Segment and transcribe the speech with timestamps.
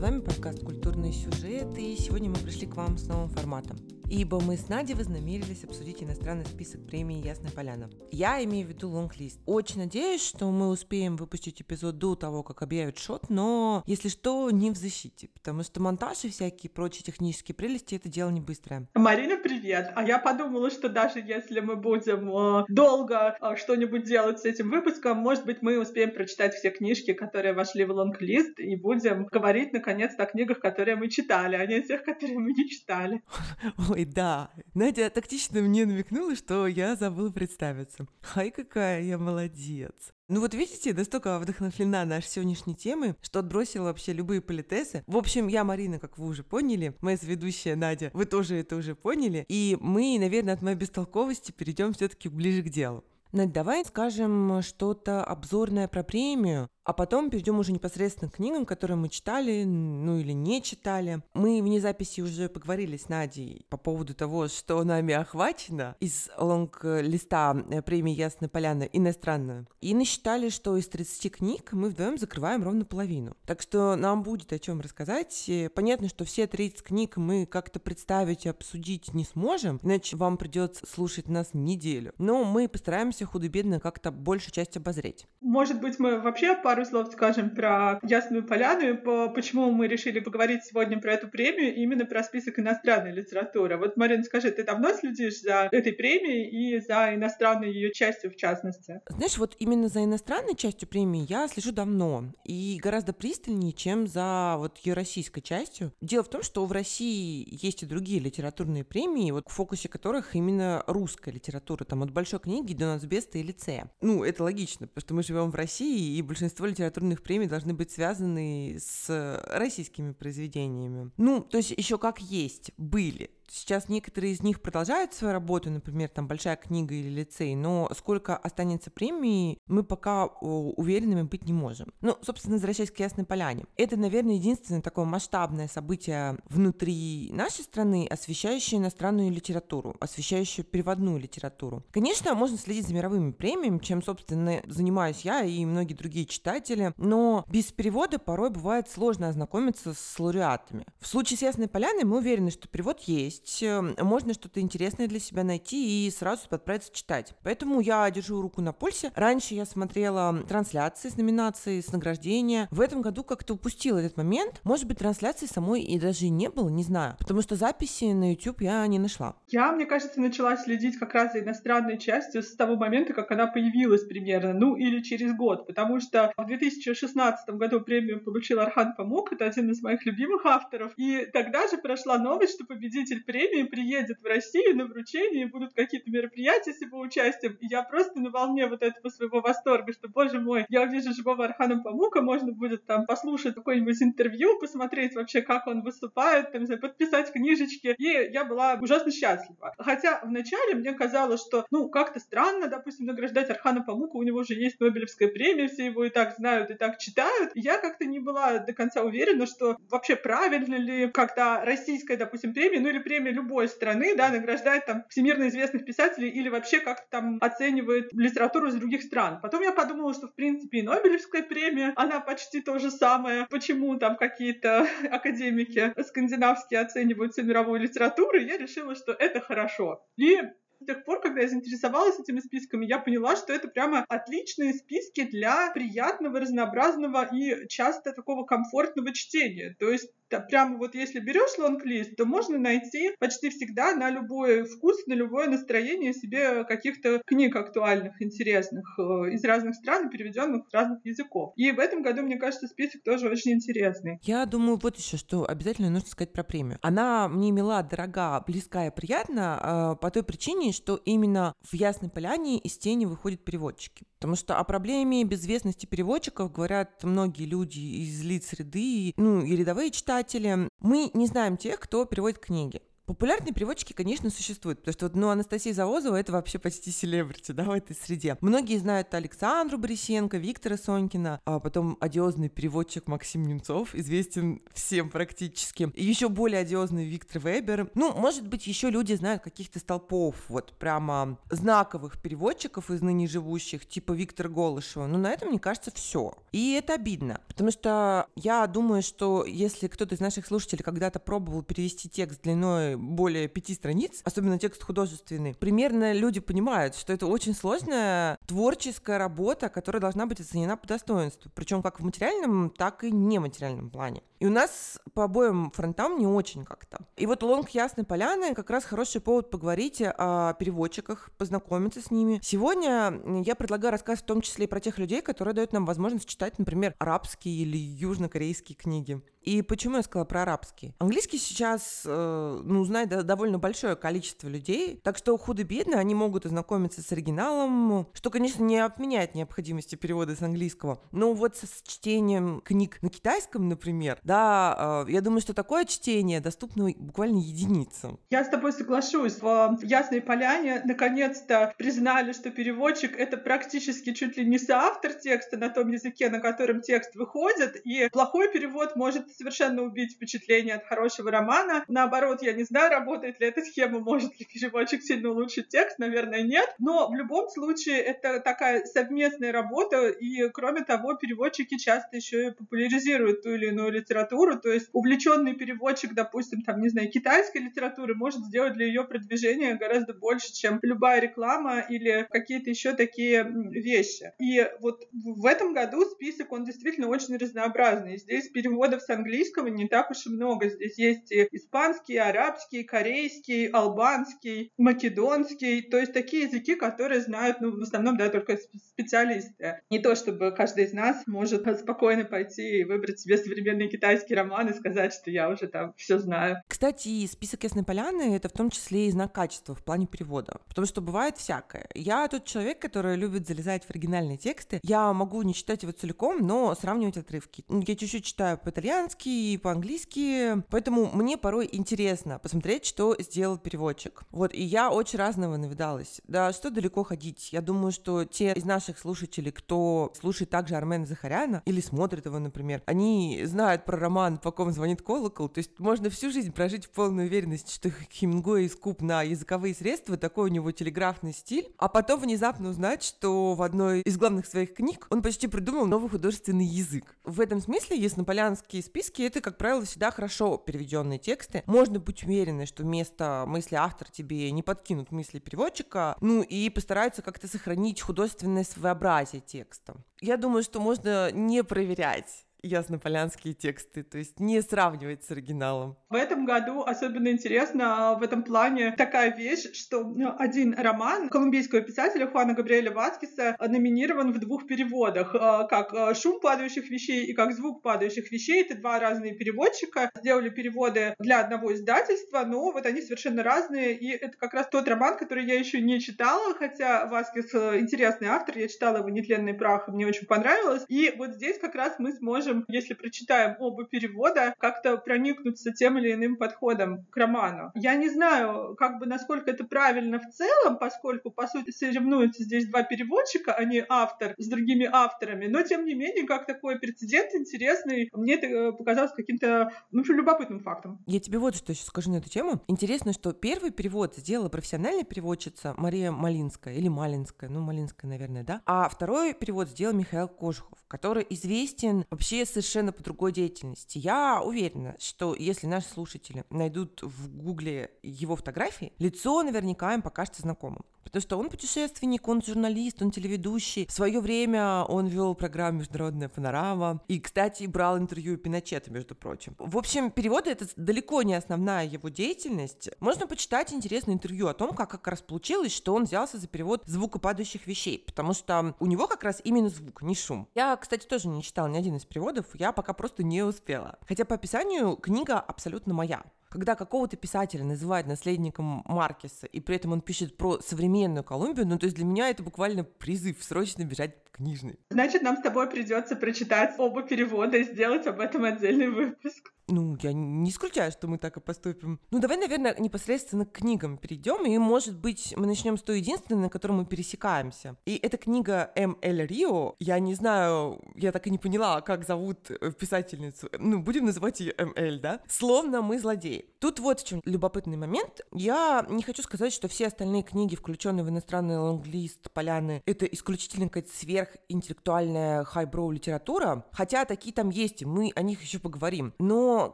[0.00, 3.76] С вами подкаст «Культурные сюжеты», и сегодня мы пришли к вам с новым форматом
[4.10, 7.88] ибо мы с Надей вознамерились обсудить иностранный список премии «Ясная поляна».
[8.10, 9.38] Я имею в виду лонг-лист.
[9.46, 14.50] Очень надеюсь, что мы успеем выпустить эпизод до того, как объявят шот, но, если что,
[14.50, 18.88] не в защите, потому что монтаж и всякие прочие технические прелести— это дело не быстрое.
[18.94, 19.92] Марина, привет!
[19.94, 24.70] А я подумала, что даже если мы будем э, долго э, что-нибудь делать с этим
[24.70, 29.72] выпуском, может быть, мы успеем прочитать все книжки, которые вошли в лонг-лист, и будем говорить,
[29.72, 33.22] наконец-то, о книгах, которые мы читали, а не о тех, которые мы не читали.
[34.00, 34.50] Ой, да.
[34.72, 38.06] Надя тактично мне намекнула, что я забыла представиться.
[38.34, 39.92] Ай, какая я молодец.
[40.28, 45.04] Ну вот видите, настолько вдохновлена нашей сегодняшней темой, что отбросила вообще любые политесы.
[45.06, 48.94] В общем, я Марина, как вы уже поняли, моя ведущая Надя, вы тоже это уже
[48.94, 49.44] поняли.
[49.48, 53.04] И мы, наверное, от моей бестолковости перейдем все-таки ближе к делу.
[53.32, 58.96] Надь, давай скажем что-то обзорное про премию, а потом перейдем уже непосредственно к книгам, которые
[58.96, 61.22] мы читали, ну или не читали.
[61.34, 67.64] Мы вне записи уже поговорили с Надей по поводу того, что нами охвачено из лонг-листа
[67.70, 69.68] э, премии «Ясная поляна» иностранную.
[69.80, 73.36] И насчитали, что из 30 книг мы вдвоем закрываем ровно половину.
[73.46, 75.48] Так что нам будет о чем рассказать.
[75.76, 80.84] Понятно, что все 30 книг мы как-то представить и обсудить не сможем, иначе вам придется
[80.92, 82.14] слушать нас неделю.
[82.18, 85.28] Но мы постараемся худо-бедно как-то большую часть обозреть.
[85.40, 90.20] Может быть, мы вообще пару слов скажем про Ясную Поляну и по, почему мы решили
[90.20, 93.76] поговорить сегодня про эту премию, именно про список иностранной литературы.
[93.76, 98.36] Вот, Марина, скажи, ты давно следишь за этой премией и за иностранной ее частью в
[98.36, 99.00] частности?
[99.08, 104.54] Знаешь, вот именно за иностранной частью премии я слежу давно и гораздо пристальнее, чем за
[104.58, 105.92] вот ее российской частью.
[106.00, 110.34] Дело в том, что в России есть и другие литературные премии, вот в фокусе которых
[110.34, 113.90] именно русская литература, там от большой книги до нацбеста и лицея.
[114.00, 117.74] Ну, это логично, потому что мы живем в России, и большинство большинство литературных премий должны
[117.74, 121.10] быть связаны с российскими произведениями.
[121.16, 123.30] Ну, то есть еще как есть, были.
[123.50, 128.36] Сейчас некоторые из них продолжают свою работу, например, там большая книга или лицей, но сколько
[128.36, 131.92] останется премии, мы пока уверенными быть не можем.
[132.00, 133.64] Ну, собственно, возвращаясь к Ясной Поляне.
[133.76, 141.84] Это, наверное, единственное такое масштабное событие внутри нашей страны, освещающее иностранную литературу, освещающее переводную литературу.
[141.90, 147.44] Конечно, можно следить за мировыми премиями, чем, собственно, занимаюсь я и многие другие читатели, но
[147.48, 150.86] без перевода порой бывает сложно ознакомиться с лауреатами.
[151.00, 155.06] В случае с Ясной Поляной мы уверены, что перевод есть, есть эм, можно что-то интересное
[155.06, 157.34] для себя найти и сразу отправиться читать.
[157.42, 159.12] Поэтому я держу руку на пульсе.
[159.14, 162.68] Раньше я смотрела трансляции с номинацией, с награждения.
[162.70, 164.60] В этом году как-то упустила этот момент.
[164.64, 167.16] Может быть, трансляции самой и даже не было, не знаю.
[167.18, 169.36] Потому что записи на YouTube я не нашла.
[169.48, 173.46] Я, мне кажется, начала следить как раз за иностранной частью с того момента, как она
[173.46, 175.66] появилась примерно, ну или через год.
[175.66, 180.92] Потому что в 2016 году премию получил Архан Памук, это один из моих любимых авторов.
[180.96, 186.10] И тогда же прошла новость, что победитель премии приедет в Россию на вручение, будут какие-то
[186.10, 187.56] мероприятия с его участием.
[187.60, 191.44] И я просто на волне вот этого своего восторга, что, боже мой, я увижу живого
[191.44, 197.32] Архана Памука, можно будет там послушать какое-нибудь интервью, посмотреть вообще, как он выступает, там, подписать
[197.32, 197.94] книжечки.
[197.98, 199.74] И я была ужасно счастлива.
[199.78, 204.54] Хотя вначале мне казалось, что, ну, как-то странно, допустим, награждать Архана Памука, у него же
[204.54, 207.52] есть Нобелевская премия, все его и так знают, и так читают.
[207.54, 212.52] И я как-то не была до конца уверена, что вообще правильно ли как-то российская, допустим,
[212.52, 216.80] премия, ну или премия время любой страны, да, награждает там всемирно известных писателей или вообще
[216.80, 219.40] как-то там оценивает литературу из других стран.
[219.40, 223.46] Потом я подумала, что в принципе и Нобелевская премия, она почти то же самое.
[223.50, 230.04] Почему там какие-то академики скандинавские оценивают всю мировую литературу, я решила, что это хорошо.
[230.16, 230.40] И
[230.80, 235.24] с тех пор, когда я заинтересовалась этими списками, я поняла, что это прямо отличные списки
[235.24, 239.76] для приятного, разнообразного и часто такого комфортного чтения.
[239.78, 240.10] То есть
[240.48, 245.48] прямо вот если берешь лонг-лист, то можно найти почти всегда на любой вкус, на любое
[245.48, 251.52] настроение себе каких-то книг актуальных, интересных э, из разных стран, переведенных с разных языков.
[251.56, 254.20] И в этом году, мне кажется, список тоже очень интересный.
[254.22, 256.78] Я думаю, вот еще что обязательно нужно сказать про премию.
[256.82, 262.10] Она мне мила, дорога, близка и приятна э, по той причине, что именно в Ясной
[262.10, 264.04] Поляне из тени выходят переводчики.
[264.18, 269.90] Потому что о проблеме безвестности переводчиков говорят многие люди из лиц среды, ну и рядовые
[269.90, 270.68] читатели.
[270.80, 272.82] Мы не знаем тех, кто переводит книги.
[273.10, 277.72] Популярные переводчики, конечно, существуют, потому что ну, Анастасия Завозова— это вообще почти селебрити, да, в
[277.72, 278.38] этой среде.
[278.40, 285.90] Многие знают Александру Борисенко, Виктора Сонькина, а потом одиозный переводчик Максим Немцов, известен всем практически.
[285.96, 287.90] И еще более одиозный Виктор Вебер.
[287.96, 293.88] Ну, может быть, еще люди знают каких-то столпов, вот прямо знаковых переводчиков из ныне живущих,
[293.88, 295.08] типа Виктора Голышева.
[295.08, 296.34] Но на этом, мне кажется, все.
[296.52, 301.64] И это обидно, потому что я думаю, что если кто-то из наших слушателей когда-то пробовал
[301.64, 307.54] перевести текст длиной более пяти страниц, особенно текст художественный, примерно люди понимают, что это очень
[307.54, 313.10] сложная творческая работа, которая должна быть оценена по достоинству, причем как в материальном, так и
[313.10, 314.22] нематериальном плане.
[314.40, 317.00] И у нас по обоим фронтам не очень как-то.
[317.16, 322.40] И вот лонг Ясной Поляны как раз хороший повод поговорить о переводчиках, познакомиться с ними.
[322.42, 326.26] Сегодня я предлагаю рассказать в том числе и про тех людей, которые дают нам возможность
[326.26, 329.20] читать, например, арабские или южнокорейские книги.
[329.42, 330.94] И почему я сказала про арабский?
[330.98, 337.02] Английский сейчас, э, ну, знает довольно большое количество людей, так что худо-бедно они могут ознакомиться
[337.02, 341.02] с оригиналом, что, конечно, не отменяет необходимости перевода с английского.
[341.10, 346.38] Но вот с чтением книг на китайском, например, да, э, я думаю, что такое чтение
[346.38, 348.20] доступно буквально единицам.
[348.30, 349.42] Я с тобой соглашусь.
[349.42, 355.68] В Ясной Поляне наконец-то признали, что переводчик— это практически чуть ли не соавтор текста на
[355.68, 361.32] том языке, на котором текст выходит, и плохой перевод может совершенно убить впечатление от хорошего
[361.32, 361.84] романа.
[361.88, 366.42] Наоборот, я не знаю, работает ли эта схема, может ли переводчик сильно улучшить текст, наверное,
[366.42, 366.72] нет.
[366.78, 372.50] Но в любом случае это такая совместная работа, и кроме того, переводчики часто еще и
[372.52, 378.14] популяризируют ту или иную литературу, то есть увлеченный переводчик, допустим, там, не знаю, китайской литературы
[378.14, 384.32] может сделать для ее продвижения гораздо больше, чем любая реклама или какие-то еще такие вещи.
[384.38, 388.18] И вот в этом году список, он действительно очень разнообразный.
[388.18, 390.68] Здесь переводов с английского не так уж и много.
[390.68, 395.82] Здесь есть и испанский, арабский, корейский, албанский, македонский.
[395.82, 398.58] То есть такие языки, которые знают, ну, в основном, да, только
[398.92, 399.80] специалисты.
[399.90, 404.68] Не то, чтобы каждый из нас может спокойно пойти и выбрать себе современный китайский роман
[404.68, 406.62] и сказать, что я уже там все знаю.
[406.68, 410.60] Кстати, список Ясной Поляны— это в том числе и знак качества в плане перевода.
[410.68, 411.88] Потому что бывает всякое.
[411.94, 414.80] Я тот человек, который любит залезать в оригинальные тексты.
[414.82, 417.64] Я могу не читать его целиком, но сравнивать отрывки.
[417.68, 424.22] Я чуть-чуть читаю по-итальянски, по-испански, по-английски, поэтому мне порой интересно посмотреть, что сделал переводчик.
[424.30, 426.20] Вот, и я очень разного навидалась.
[426.26, 427.52] Да, что далеко ходить?
[427.52, 432.38] Я думаю, что те из наших слушателей, кто слушает также Армена Захаряна или смотрит его,
[432.38, 436.86] например, они знают про роман «По ком звонит колокол», то есть можно всю жизнь прожить
[436.86, 441.88] в полной уверенности, что Хемингуэй скуп на языковые средства, такой у него телеграфный стиль, а
[441.88, 446.64] потом внезапно узнать, что в одной из главных своих книг он почти придумал новый художественный
[446.64, 447.16] язык.
[447.24, 451.62] В этом смысле яснополянские списки это, как правило, всегда хорошо переведенные тексты.
[451.66, 457.22] Можно быть уверенной, что вместо мысли автора тебе не подкинут мысли переводчика, ну и постараются
[457.22, 459.96] как-то сохранить художественное своеобразие текста.
[460.20, 465.96] Я думаю, что можно не проверять яснополянские тексты, то есть не сравнивать с оригиналом.
[466.08, 471.28] В этом году особенно интересно а, в этом плане такая вещь, что ну, один роман
[471.28, 477.26] колумбийского писателя Хуана Габриэля Васкиса номинирован в двух переводах, а, как а, «Шум падающих вещей»
[477.26, 478.62] и как «Звук падающих вещей».
[478.62, 484.10] Это два разные переводчика, сделали переводы для одного издательства, но вот они совершенно разные, и
[484.10, 488.68] это как раз тот роман, который я еще не читала, хотя Васкис интересный автор, я
[488.68, 492.49] читала его «Нетленный прах», и мне очень понравилось, и вот здесь как раз мы сможем
[492.50, 497.70] можем, если прочитаем оба перевода, как-то проникнуться тем или иным подходом к роману.
[497.74, 502.68] Я не знаю, как бы насколько это правильно в целом, поскольку, по сути, соревнуются здесь
[502.68, 507.34] два переводчика, а не автор с другими авторами, но, тем не менее, как такой прецедент
[507.34, 510.98] интересный, мне это э, показалось каким-то, ну, любопытным фактом.
[511.06, 512.62] Я тебе вот что сейчас скажу на эту тему.
[512.66, 518.62] Интересно, что первый перевод сделала профессиональная переводчица Мария Малинская, или Малинская, ну, Малинская, наверное, да,
[518.66, 523.98] а второй перевод сделал Михаил Кожухов, который известен вообще совершенно по другой деятельности.
[523.98, 530.42] Я уверена, что если наши слушатели найдут в гугле его фотографии, лицо наверняка им покажется
[530.42, 530.84] знакомым.
[531.10, 533.84] Потому что он путешественник, он журналист, он телеведущий.
[533.86, 537.02] В свое время он вел программу «Международная панорама».
[537.08, 539.56] И, кстати, брал интервью Пиночета, между прочим.
[539.58, 542.90] В общем, переводы— это далеко не основная его деятельность.
[543.00, 546.84] Можно почитать интересное интервью о том, как как раз получилось, что он взялся за перевод
[546.86, 548.04] звукопадающих вещей.
[548.06, 550.46] Потому что у него как раз именно звук, не шум.
[550.54, 552.29] Я, кстати, тоже не читала ни один из переводов.
[552.54, 553.98] Я пока просто не успела.
[554.06, 559.92] Хотя по описанию книга абсолютно моя когда какого-то писателя называют наследником Маркеса, и при этом
[559.92, 564.16] он пишет про современную Колумбию, ну, то есть для меня это буквально призыв срочно бежать
[564.40, 564.78] книжный.
[564.88, 569.52] Значит, нам с тобой придется прочитать оба перевода и сделать об этом отдельный выпуск.
[569.68, 572.00] Ну, я не исключаю, что мы так и поступим.
[572.10, 576.40] Ну, давай, наверное, непосредственно к книгам перейдем, и, может быть, мы начнем с той единственной,
[576.40, 577.76] на которой мы пересекаемся.
[577.86, 578.98] И это книга М.
[579.02, 579.76] Эль Рио.
[579.78, 583.48] Я не знаю, я так и не поняла, как зовут писательницу.
[583.58, 584.72] Ну, будем называть ее М.
[584.74, 585.20] Эль, да?
[585.28, 586.46] Словно мы злодеи.
[586.60, 588.20] Тут вот в чем любопытный момент.
[588.32, 593.70] Я не хочу сказать, что все остальные книги, включенные в иностранный лонглист Поляны, это исключительно
[593.70, 599.14] какая-то сверхинтеллектуальная хайброу литература, хотя такие там есть, и мы о них еще поговорим.
[599.18, 599.70] Но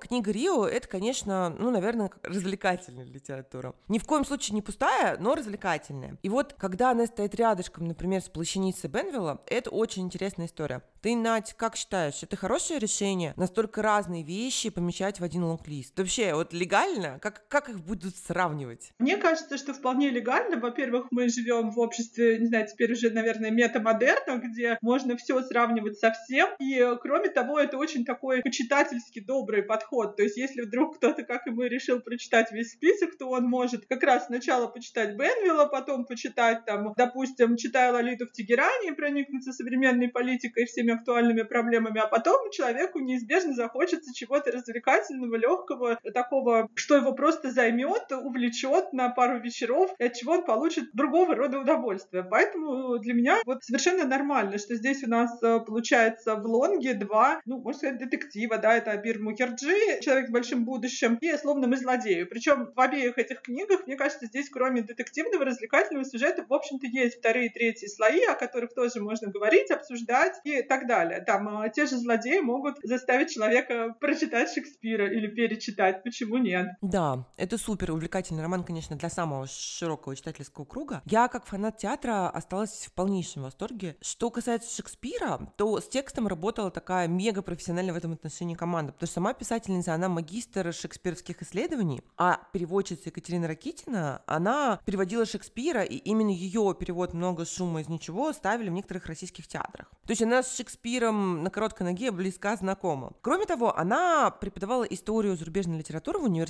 [0.01, 3.75] книга Рио— это, конечно, ну, наверное, развлекательная литература.
[3.89, 6.17] Ни в коем случае не пустая, но развлекательная.
[6.23, 10.85] И вот, когда она стоит рядышком, например, с плащаницей Бенвилла, это очень интересная история.
[11.03, 15.99] Ты, Надь, как считаешь, это хорошее решение настолько разные вещи помещать в один лонг-лист?
[15.99, 16.76] Вообще, вот легально?
[17.21, 18.93] Как, как их будут сравнивать?
[18.99, 20.59] Мне кажется, что вполне легально.
[20.59, 25.99] Во-первых, мы живем в обществе, не знаю, теперь уже, наверное, метамодерна, где можно все сравнивать
[25.99, 26.49] со всем.
[26.59, 30.17] И, кроме того, это очень такой почитательски добрый подход.
[30.17, 33.87] То есть, если вдруг кто-то, как и мы, решил прочитать весь список, то он может
[33.87, 39.53] как раз сначала почитать Бенвилла, потом почитать, там, допустим, читая Лолиту в Тегеране и проникнуться
[39.53, 46.66] современной политикой и всеми актуальными проблемами, а потом человеку неизбежно захочется чего-то развлекательного, легкого, такого,
[46.75, 51.61] что его просто займет, увлечет на пару вечеров, и от чего он получит другого рода
[51.61, 52.25] удовольствие.
[52.25, 57.41] Поэтому для меня вот совершенно нормально, что здесь у нас э, получается в Лонге два,
[57.45, 61.77] ну, можно сказать, детектива, да, это Абир Мукерджи, человек с большим будущим, и словно мы
[61.77, 62.25] злодеи.
[62.25, 67.19] Причем в обеих этих книгах, мне кажется, здесь кроме детективного, развлекательного сюжета, в общем-то, есть
[67.19, 71.21] вторые и третьи слои, о которых тоже можно говорить, обсуждать и так далее.
[71.21, 76.03] Там э, те же злодеи могут заставить человека прочитать Шекспира или перечитать.
[76.03, 76.56] Почему нет?
[76.83, 81.03] Да, это супер увлекательный роман, конечно, для самого широкого читательского круга.
[81.05, 83.97] Я, как фанат театра, осталась в полнейшем восторге.
[84.01, 89.07] Что касается Шекспира, то с текстом работала такая мега профессиональная в этом отношении команда, потому
[89.07, 95.97] что сама писательница, она магистр шекспировских исследований, а переводчица Екатерина Ракитина, она переводила Шекспира, и
[95.97, 99.91] именно ее перевод «Много шума из ничего» ставили в некоторых российских театрах.
[100.07, 103.13] То есть она с Шекспиром на короткой ноге близка знакома.
[103.23, 106.46] Кроме того, она преподавала историю зарубежной литературы в университете,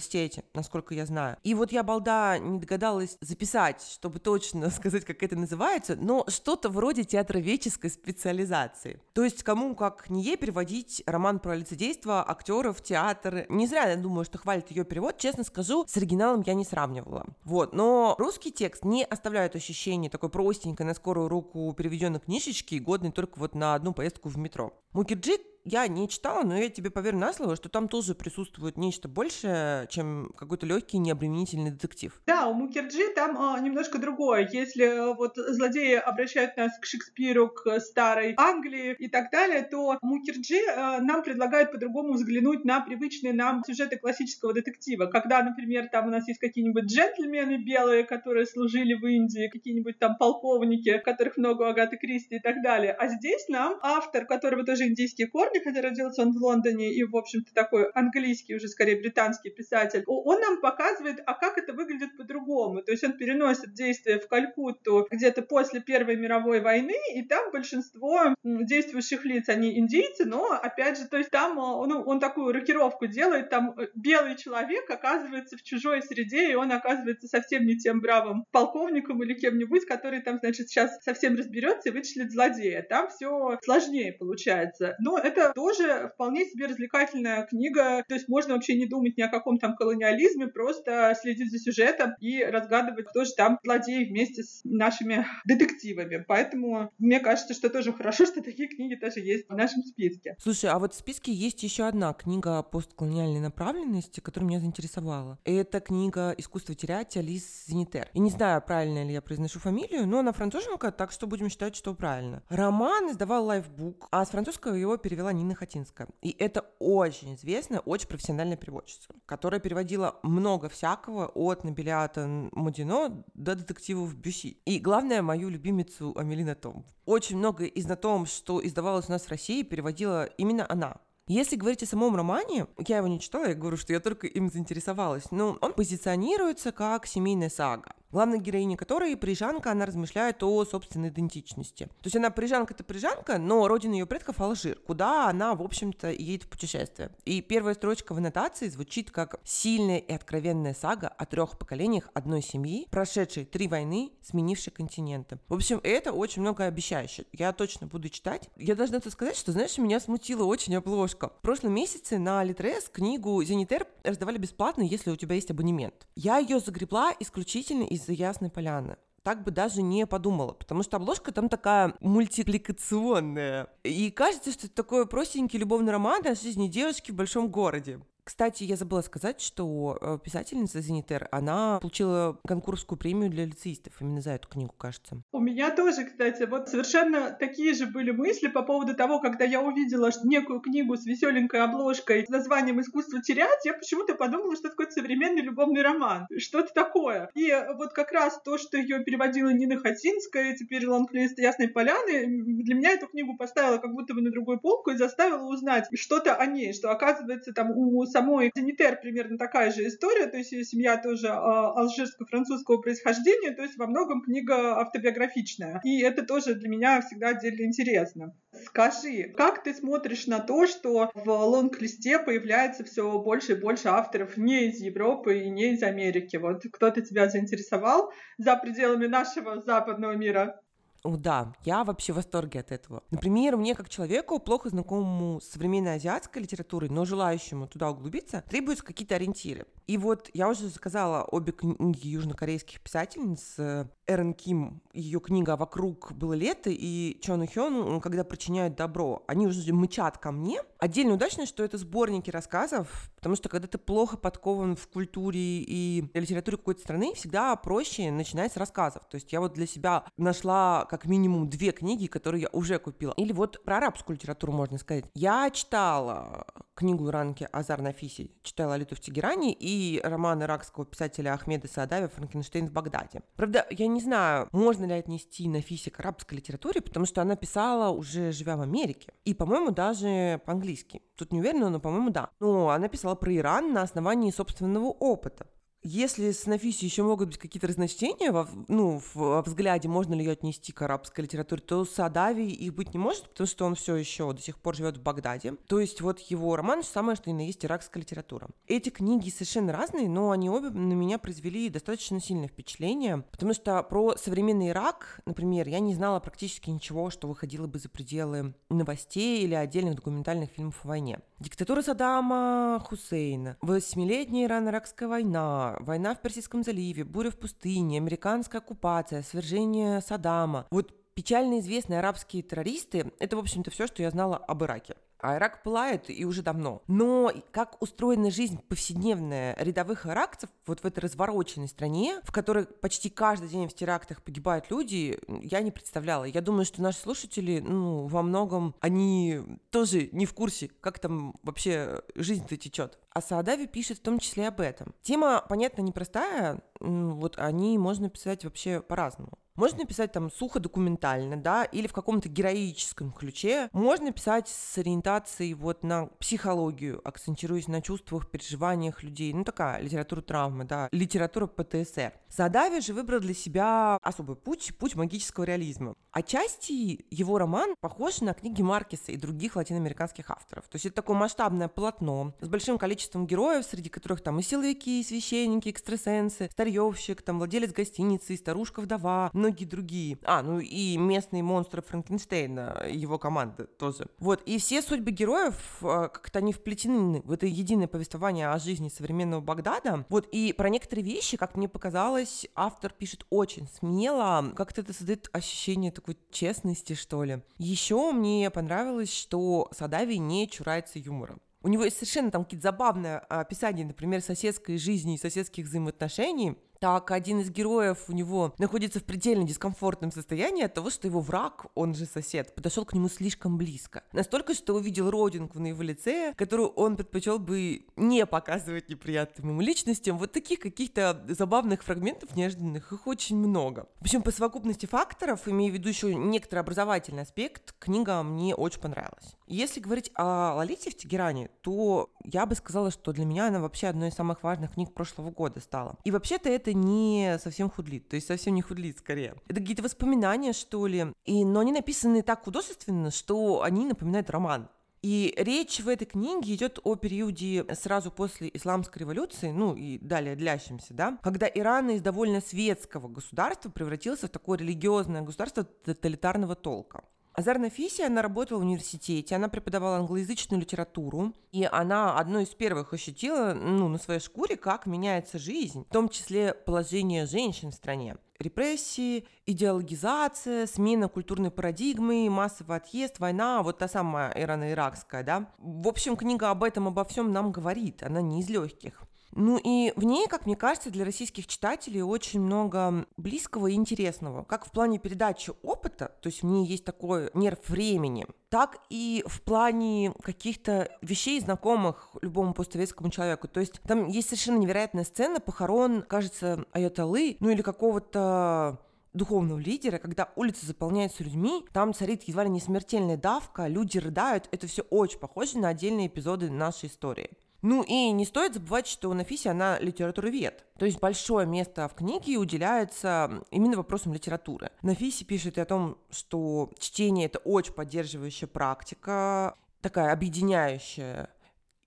[0.54, 1.36] насколько я знаю.
[1.42, 6.68] И вот я, балда, не догадалась записать, чтобы точно сказать, как это называется, но что-то
[6.68, 9.00] вроде театроведческой специализации.
[9.12, 13.46] То есть кому, как не ей, переводить роман про лицедейство актеров, театр.
[13.48, 15.18] Не зря я думаю, что хвалит ее перевод.
[15.18, 17.26] Честно скажу, с оригиналом я не сравнивала.
[17.44, 23.12] Вот, но русский текст не оставляет ощущения такой простенькой на скорую руку переведенной книжечки, годной
[23.12, 24.72] только вот на одну поездку в метро.
[24.92, 29.08] Мукерджи я не читала, но я тебе поверю на слово, что там тоже присутствует нечто
[29.08, 32.12] большее, чем какой-то легкий необременительный детектив.
[32.26, 34.48] Да, у Мукерджи там а, немножко другое.
[34.52, 39.98] Если а, вот злодеи обращают нас к Шекспиру, к старой Англии и так далее, то
[40.02, 45.06] Мукерджи а, нам предлагает по-другому взглянуть на привычные нам сюжеты классического детектива.
[45.06, 50.16] Когда, например, там у нас есть какие-нибудь джентльмены белые, которые служили в Индии, какие-нибудь там
[50.16, 52.92] полковники, которых много Агаты Кристи и так далее.
[52.92, 56.92] А здесь нам автор, у которого тоже индийские корни, Бобби, хотя родился он в Лондоне
[56.92, 61.72] и, в общем-то, такой английский, уже скорее британский писатель, он нам показывает, а как это
[61.72, 62.82] выглядит по-другому.
[62.82, 68.34] То есть он переносит действие в Калькутту где-то после Первой мировой войны, и там большинство
[68.44, 73.50] действующих лиц, они индийцы, но, опять же, то есть там ну, он такую рокировку делает,
[73.50, 78.44] там э, белый человек оказывается в чужой среде, и он оказывается совсем не тем бравым
[78.52, 82.82] полковником или кем-нибудь, который там, значит, сейчас совсем разберется и вычислит злодея.
[82.82, 84.96] Там все сложнее получается.
[84.98, 88.04] Но это тоже вполне себе развлекательная книга.
[88.08, 92.14] То есть можно вообще не думать ни о каком там колониализме, просто следить за сюжетом
[92.20, 96.24] и разгадывать, кто же там злодей вместе с нашими детективами.
[96.26, 100.36] Поэтому мне кажется, что тоже хорошо, что такие книги тоже есть в нашем списке.
[100.38, 105.38] Слушай, а вот в списке есть еще одна книга постколониальной направленности, которая меня заинтересовала.
[105.44, 108.08] Это книга «Искусство терять» Алис Зенитер.
[108.14, 111.76] И не знаю, правильно ли я произношу фамилию, но она француженка, так что будем считать,
[111.76, 112.42] что правильно.
[112.48, 116.08] Роман издавал лайфбук, а с французского его перевела Нина Хатинская.
[116.22, 123.54] И это очень известная, очень профессиональная переводчица, которая переводила много всякого от Набелиата Модино до
[123.54, 124.60] детективов Бюси.
[124.64, 126.84] И главное, мою любимицу Амелина Том.
[127.04, 131.00] Очень много из на том, что издавалось у нас в России, переводила именно она.
[131.28, 134.48] Если говорить о самом романе, я его не читала, я говорю, что я только им
[134.48, 137.94] заинтересовалась, но он позиционируется как семейная сага.
[138.12, 141.86] главная героиня которой парижанка, она размышляет о собственной идентичности.
[141.86, 146.12] То есть она парижанка это парижанка, но родина ее предков Алжир, куда она, в общем-то,
[146.12, 147.10] едет в путешествие.
[147.24, 152.40] И первая строчка в аннотации звучит как «сильная и откровенная сага о трех поколениях одной
[152.40, 155.40] семьи, прошедшей три войны, сменившей континенты».
[155.48, 157.24] В общем, это очень многообещающе.
[157.32, 158.48] Я точно буду читать.
[158.56, 161.15] Я должна это сказать, что, знаешь, меня смутила очень обложка.
[161.22, 166.06] В прошлом месяце на Литрес книгу «Зенитер» раздавали бесплатно, если у тебя есть абонемент.
[166.14, 168.96] Я ее загребла исключительно из-за Ясной Поляны
[169.26, 173.66] так бы даже не подумала, потому что обложка там такая мультипликационная.
[173.82, 177.98] И кажется, что это такой простенький любовный роман о жизни девушки в большом городе.
[178.26, 184.20] Кстати, я забыла сказать, что э, писательница Зенитер, она получила конкурсскую премию для лицеистов именно
[184.20, 185.22] за эту книгу, кажется.
[185.30, 189.60] У меня тоже, кстати, вот совершенно такие же были мысли по поводу того, когда я
[189.60, 194.76] увидела некую книгу с веселенькой обложкой с названием «Искусство терять», я почему-то подумала, что это
[194.76, 197.30] какой-то современный любовный роман, что-то такое.
[197.34, 202.74] И вот как раз то, что ее переводила Нина Хатинская, теперь лонглист Ясной Поляны, для
[202.74, 206.44] меня эту книгу поставила как будто бы на другую полку и заставила узнать что-то о
[206.46, 210.96] ней, что оказывается там у самой Зенитер примерно такая же история, то есть ее семья
[210.96, 215.80] тоже а, алжирско-французского происхождения, то есть во многом книга автобиографичная.
[215.84, 218.34] И это тоже для меня всегда отдельно интересно.
[218.64, 224.38] Скажи, как ты смотришь на то, что в лонг-листе появляется все больше и больше авторов
[224.38, 226.36] не из Европы и не из Америки?
[226.36, 230.58] Вот кто-то тебя заинтересовал за пределами нашего западного мира?
[231.06, 233.04] О, да, я вообще в восторге от этого.
[233.12, 238.84] Например, мне как человеку, плохо знакомому с современной азиатской литературой, но желающему туда углубиться, требуются
[238.84, 239.66] какие-то ориентиры.
[239.86, 243.54] И вот я уже заказала обе книги южнокорейских писательниц.
[243.58, 249.22] Э, Эрен Ким, ее книга «Вокруг было лето» и Чон Хён «Когда причиняют добро».
[249.28, 250.60] Они уже мычат ко мне.
[250.78, 256.08] Отдельно удачно, что это сборники рассказов, потому что когда ты плохо подкован в культуре и
[256.14, 259.02] литературе какой-то страны, всегда проще начинать с рассказов.
[259.10, 263.14] То есть я вот для себя нашла как минимум две книги, которые я уже купила.
[263.16, 265.06] Или вот про арабскую литературу можно сказать.
[265.14, 271.66] Я читала книгу Ранки Азар Нафиси, читала «Алиту в Тегеране» и роман иракского писателя Ахмеда
[271.66, 273.22] Саадави «Франкенштейн в Багдаде».
[273.34, 277.90] Правда, я не знаю, можно ли отнести Нафиси к арабской литературе, потому что она писала
[277.90, 279.12] уже живя в Америке.
[279.24, 281.02] И, по-моему, даже по-английски.
[281.16, 282.30] Тут не уверена, но, по-моему, да.
[282.38, 285.46] Но она писала про Иран на основании собственного опыта
[285.82, 290.32] если с Нафиси еще могут быть какие-то разночтения во, ну, в взгляде, можно ли ее
[290.32, 293.94] отнести к арабской литературе, то с Адави их быть не может, потому что он все
[293.96, 295.54] еще до сих пор живет в Багдаде.
[295.66, 298.48] То есть вот его роман самое, что и на есть иракская литература.
[298.66, 303.82] Эти книги совершенно разные, но они обе на меня произвели достаточно сильное впечатление, потому что
[303.82, 309.44] про современный Ирак, например, я не знала практически ничего, что выходило бы за пределы новостей
[309.44, 311.20] или отдельных документальных фильмов о войне.
[311.38, 319.22] Диктатура Саддама Хусейна, восьмилетняя Иран-Иракская война, война в Персидском заливе, буря в пустыне, американская оккупация,
[319.22, 320.66] свержение Саддама.
[320.70, 324.96] Вот печально известные арабские террористы– это, в общем-то, все, что я знала об Ираке.
[325.18, 326.82] А Ирак пылает и уже давно.
[326.86, 333.10] Но как устроена жизнь повседневная рядовых иракцев вот в этой развороченной стране, в которой почти
[333.10, 336.24] каждый день в терактах погибают люди, я не представляла.
[336.24, 341.34] Я думаю, что наши слушатели, ну, во многом, они тоже не в курсе, как там
[341.42, 342.98] вообще жизнь-то течет.
[343.10, 344.94] А Саадави пишет в том числе об этом.
[345.02, 349.38] Тема, понятно, непростая, вот они можно писать вообще по-разному.
[349.56, 353.68] Можно писать там сухо документально, да, или в каком-то героическом ключе.
[353.72, 359.32] Можно писать с ориентацией вот на психологию, акцентируясь на чувствах, переживаниях людей.
[359.32, 362.12] Ну, такая литература травмы, да, литература ПТСР.
[362.28, 365.94] Задави же выбрал для себя особый путь, путь магического реализма.
[366.16, 370.64] Отчасти его роман похож на книги Маркеса и других латиноамериканских авторов.
[370.64, 375.02] То есть это такое масштабное полотно с большим количеством героев, среди которых там и силовики,
[375.02, 380.16] и священники, экстрасенсы, старьевщик, там владелец гостиницы, старушка-вдова, многие другие.
[380.24, 384.06] А, ну и местные монстры Франкенштейна, его команда тоже.
[384.18, 388.88] Вот, и все судьбы героев, а, как-то они вплетены в это единое повествование о жизни
[388.88, 390.06] современного Багдада.
[390.08, 395.28] Вот, и про некоторые вещи, как мне показалось, автор пишет очень смело, как-то это создает
[395.34, 397.40] ощущение такой честности, что ли.
[397.58, 401.36] Еще мне понравилось, что Садави не чурается юмора.
[401.62, 407.10] У него есть совершенно там какие-то забавные описания, например, соседской жизни и соседских взаимоотношений, так
[407.10, 411.66] один из героев у него находится в предельно дискомфортном состоянии от того, что его враг,
[411.74, 414.04] он же сосед, подошел к нему слишком близко.
[414.12, 419.60] Настолько, что увидел родинку на его лице, которую он предпочел бы не показывать неприятным ему
[419.60, 420.18] личностям.
[420.18, 423.86] Вот таких каких-то забавных фрагментов неожиданных, их очень много.
[423.98, 428.80] В общем, по совокупности факторов, имея в виду еще некоторый образовательный аспект, книга мне очень
[428.80, 429.36] понравилась.
[429.46, 433.88] Если говорить о Лолите в Тегеране, то я бы сказала, что для меня она вообще
[433.88, 435.96] одной из самых важных книг прошлого года стала.
[436.04, 439.34] И вообще-то это не совсем худлит, то есть совсем не худлит скорее.
[439.48, 444.68] Это какие-то воспоминания, что ли, и, но они написаны так художественно, что они напоминают роман.
[445.02, 450.34] И речь в этой книге идет о периоде сразу после исламской революции, ну и далее
[450.34, 457.04] длящемся, да, когда Иран из довольно светского государства превратился в такое религиозное государство тоталитарного толка.
[457.36, 462.94] Азар Нафиси, она работала в университете, она преподавала англоязычную литературу, и она одной из первых
[462.94, 468.16] ощутила ну, на своей шкуре, как меняется жизнь, в том числе положение женщин в стране
[468.38, 475.50] репрессии, идеологизация, смена культурной парадигмы, массовый отъезд, война, вот та самая ирано-иракская, да.
[475.58, 479.02] В общем, книга об этом, обо всем нам говорит, она не из легких.
[479.38, 484.44] Ну и в ней, как мне кажется, для российских читателей очень много близкого и интересного,
[484.44, 489.22] как в плане передачи опыта, то есть в ней есть такой нерв времени, так и
[489.26, 493.46] в плане каких-то вещей, знакомых любому постсоветскому человеку.
[493.46, 498.80] То есть там есть совершенно невероятная сцена похорон, кажется, Аяталы, ну или какого-то
[499.12, 504.48] духовного лидера, когда улицы заполняются людьми, там царит едва ли не смертельная давка, люди рыдают,
[504.50, 507.28] это все очень похоже на отдельные эпизоды нашей истории.
[507.62, 510.64] Ну и не стоит забывать, что Нафиси, она литературовед.
[510.78, 514.70] То есть большое место в книге уделяется именно вопросам литературы.
[514.82, 521.30] Нафиси пишет о том, что чтение— это очень поддерживающая практика, такая объединяющая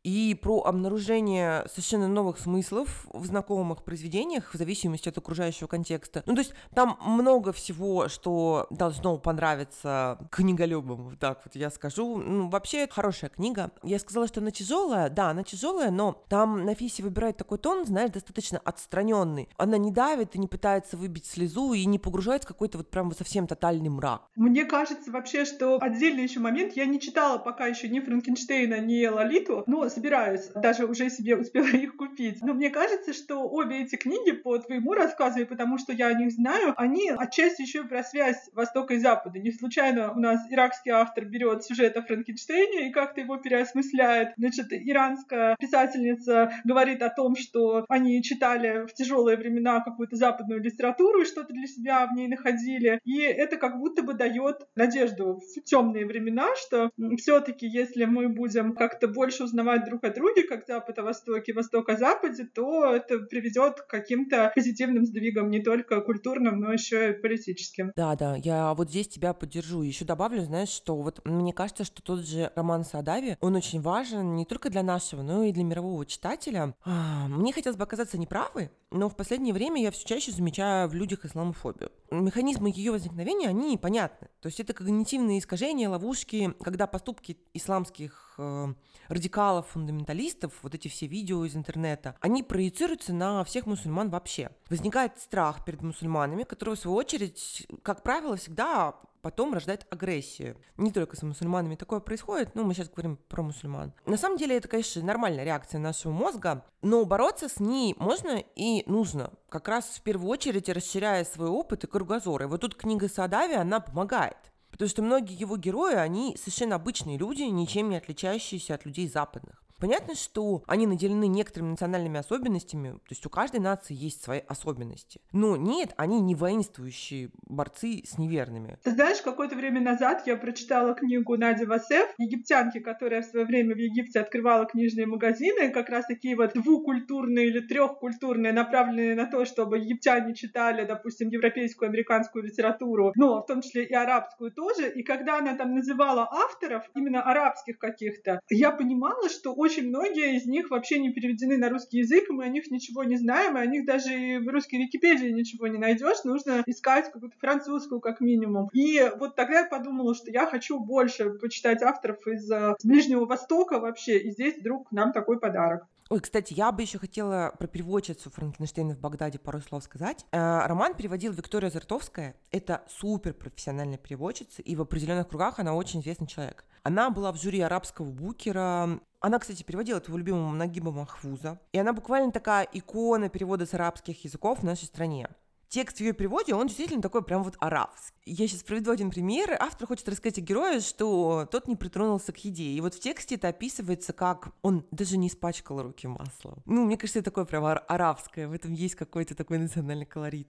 [0.04, 6.24] и про обнаружение совершенно новых смыслов в знакомых произведениях в зависимости от окружающего контекста.
[6.26, 12.18] Ну, то есть там много всего, что должно понравиться книголюбам, так вот я скажу.
[12.18, 13.72] Ну, вообще, это хорошая книга.
[13.84, 18.12] Я сказала, что она тяжелая, да, она тяжелая, но там Нафиси выбирает такой тон, знаешь,
[18.12, 19.50] достаточно отстраненный.
[19.58, 23.14] Она не давит и не пытается выбить слезу и не погружает в какой-то вот прям
[23.14, 24.28] совсем тотальный мрак.
[24.36, 29.06] Мне кажется вообще, что отдельный еще момент, я не читала пока еще ни Франкенштейна, ни
[29.06, 32.42] Лолиту, но собираюсь, даже уже себе успела их купить.
[32.42, 36.14] Но мне кажется, что обе эти книги по твоему рассказу, и потому что я о
[36.14, 39.40] них знаю, они отчасти еще про связь Востока и Запада.
[39.40, 44.34] Не случайно у нас иракский автор берет сюжет о Франкенштейне и как-то его переосмысляет.
[44.38, 51.22] Значит, иранская писательница говорит о том, что они читали в тяжелые времена какую-то западную литературу
[51.22, 53.00] и что-то для себя в ней находили.
[53.04, 58.74] И это как будто бы дает надежду в темные времена, что все-таки, если мы будем
[58.76, 62.94] как-то больше узнавать узнавать друг о друге, как Запад о Востоке, Восток о Западе, то
[62.94, 67.92] это приведет к каким-то позитивным сдвигам не только культурным, но еще и политическим.
[67.96, 69.82] Да, да, я вот здесь тебя поддержу.
[69.82, 74.36] Еще добавлю, знаешь, что вот мне кажется, что тот же роман Садави, он очень важен
[74.36, 76.76] не только для нашего, но и для мирового читателя.
[76.84, 80.94] А, мне хотелось бы оказаться неправой, но в последнее время я все чаще замечаю в
[80.94, 81.92] людях исламофобию.
[82.12, 84.28] Механизмы ее возникновения, они непонятны.
[84.42, 88.74] То есть это когнитивные искажения, ловушки, когда поступки исламских э,
[89.08, 94.52] радикалов, фундаменталистов, вот эти все видео из интернета, они проецируются на всех мусульман вообще.
[94.70, 100.58] Возникает страх перед мусульманами, который, в свою очередь, как правило, всегда потом рождает агрессию.
[100.78, 103.94] Не только с мусульманами такое происходит, ну, мы сейчас говорим про мусульман.
[104.06, 108.84] На самом деле, это, конечно, нормальная реакция нашего мозга, но бороться с ней можно и
[108.90, 112.44] нужно, как раз в первую очередь расширяя свой опыт и кругозор.
[112.44, 114.38] И вот тут книга Садави, она помогает.
[114.80, 119.62] Потому что многие его герои, они совершенно обычные люди, ничем не отличающиеся от людей западных.
[119.80, 125.22] Понятно, что они наделены некоторыми национальными особенностями, то есть у каждой нации есть свои особенности.
[125.32, 128.78] Но нет, они не воинствующие борцы с неверными.
[128.84, 133.74] Ты знаешь, какое-то время назад я прочитала книгу Нади Васеф, египтянки, которая в свое время
[133.74, 139.46] в Египте открывала книжные магазины, как раз такие вот двукультурные или трехкультурные, направленные на то,
[139.46, 144.90] чтобы египтяне читали, допустим, европейскую, американскую литературу, но в том числе и арабскую тоже.
[144.90, 150.48] И когда она там называла авторов, именно арабских каких-то, я понимала, что очень многие из
[150.48, 153.66] них вообще не переведены на русский язык, мы о них ничего не знаем, и о
[153.68, 158.70] них даже и в русской Википедии ничего не найдешь, нужно искать какую-то французскую как минимум.
[158.74, 163.80] И вот тогда я подумала, что я хочу больше почитать авторов из э, Ближнего Востока
[163.80, 165.86] вообще, и здесь вдруг нам такой подарок.
[166.10, 170.26] Ой, кстати, я бы еще хотела про переводчицу Франкенштейна в Багдаде пару слов сказать.
[170.32, 172.36] Э, роман переводил Виктория Зартовская.
[172.50, 176.66] Это супер профессиональная переводчица, и в определенных кругах она очень известный человек.
[176.84, 179.00] Она была в жюри арабского букера.
[179.20, 181.60] Она, кстати, переводила твоего любимого Нагиба Махфуза.
[181.72, 185.30] И она буквально такая икона перевода с арабских языков в нашей стране
[185.70, 188.20] текст в ее переводе, он действительно такой прям вот арабский.
[188.26, 189.56] Я сейчас приведу один пример.
[189.60, 192.64] Автор хочет рассказать о герое, что тот не притронулся к еде.
[192.64, 196.62] И вот в тексте это описывается как он даже не испачкал руки маслом.
[196.66, 198.48] Ну, мне кажется, это такое прям арабское.
[198.48, 200.48] В этом есть какой-то такой национальный колорит.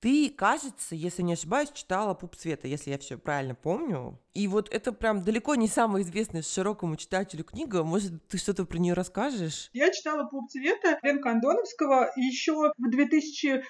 [0.00, 4.18] Ты, кажется, если не ошибаюсь, читала «Пуп света», если я все правильно помню.
[4.34, 7.82] И вот это прям далеко не самая известная широкому читателю книга.
[7.84, 9.70] Может, ты что-то про нее расскажешь?
[9.72, 13.62] Я читала «Пуп света» Венко Андоновского еще в 2010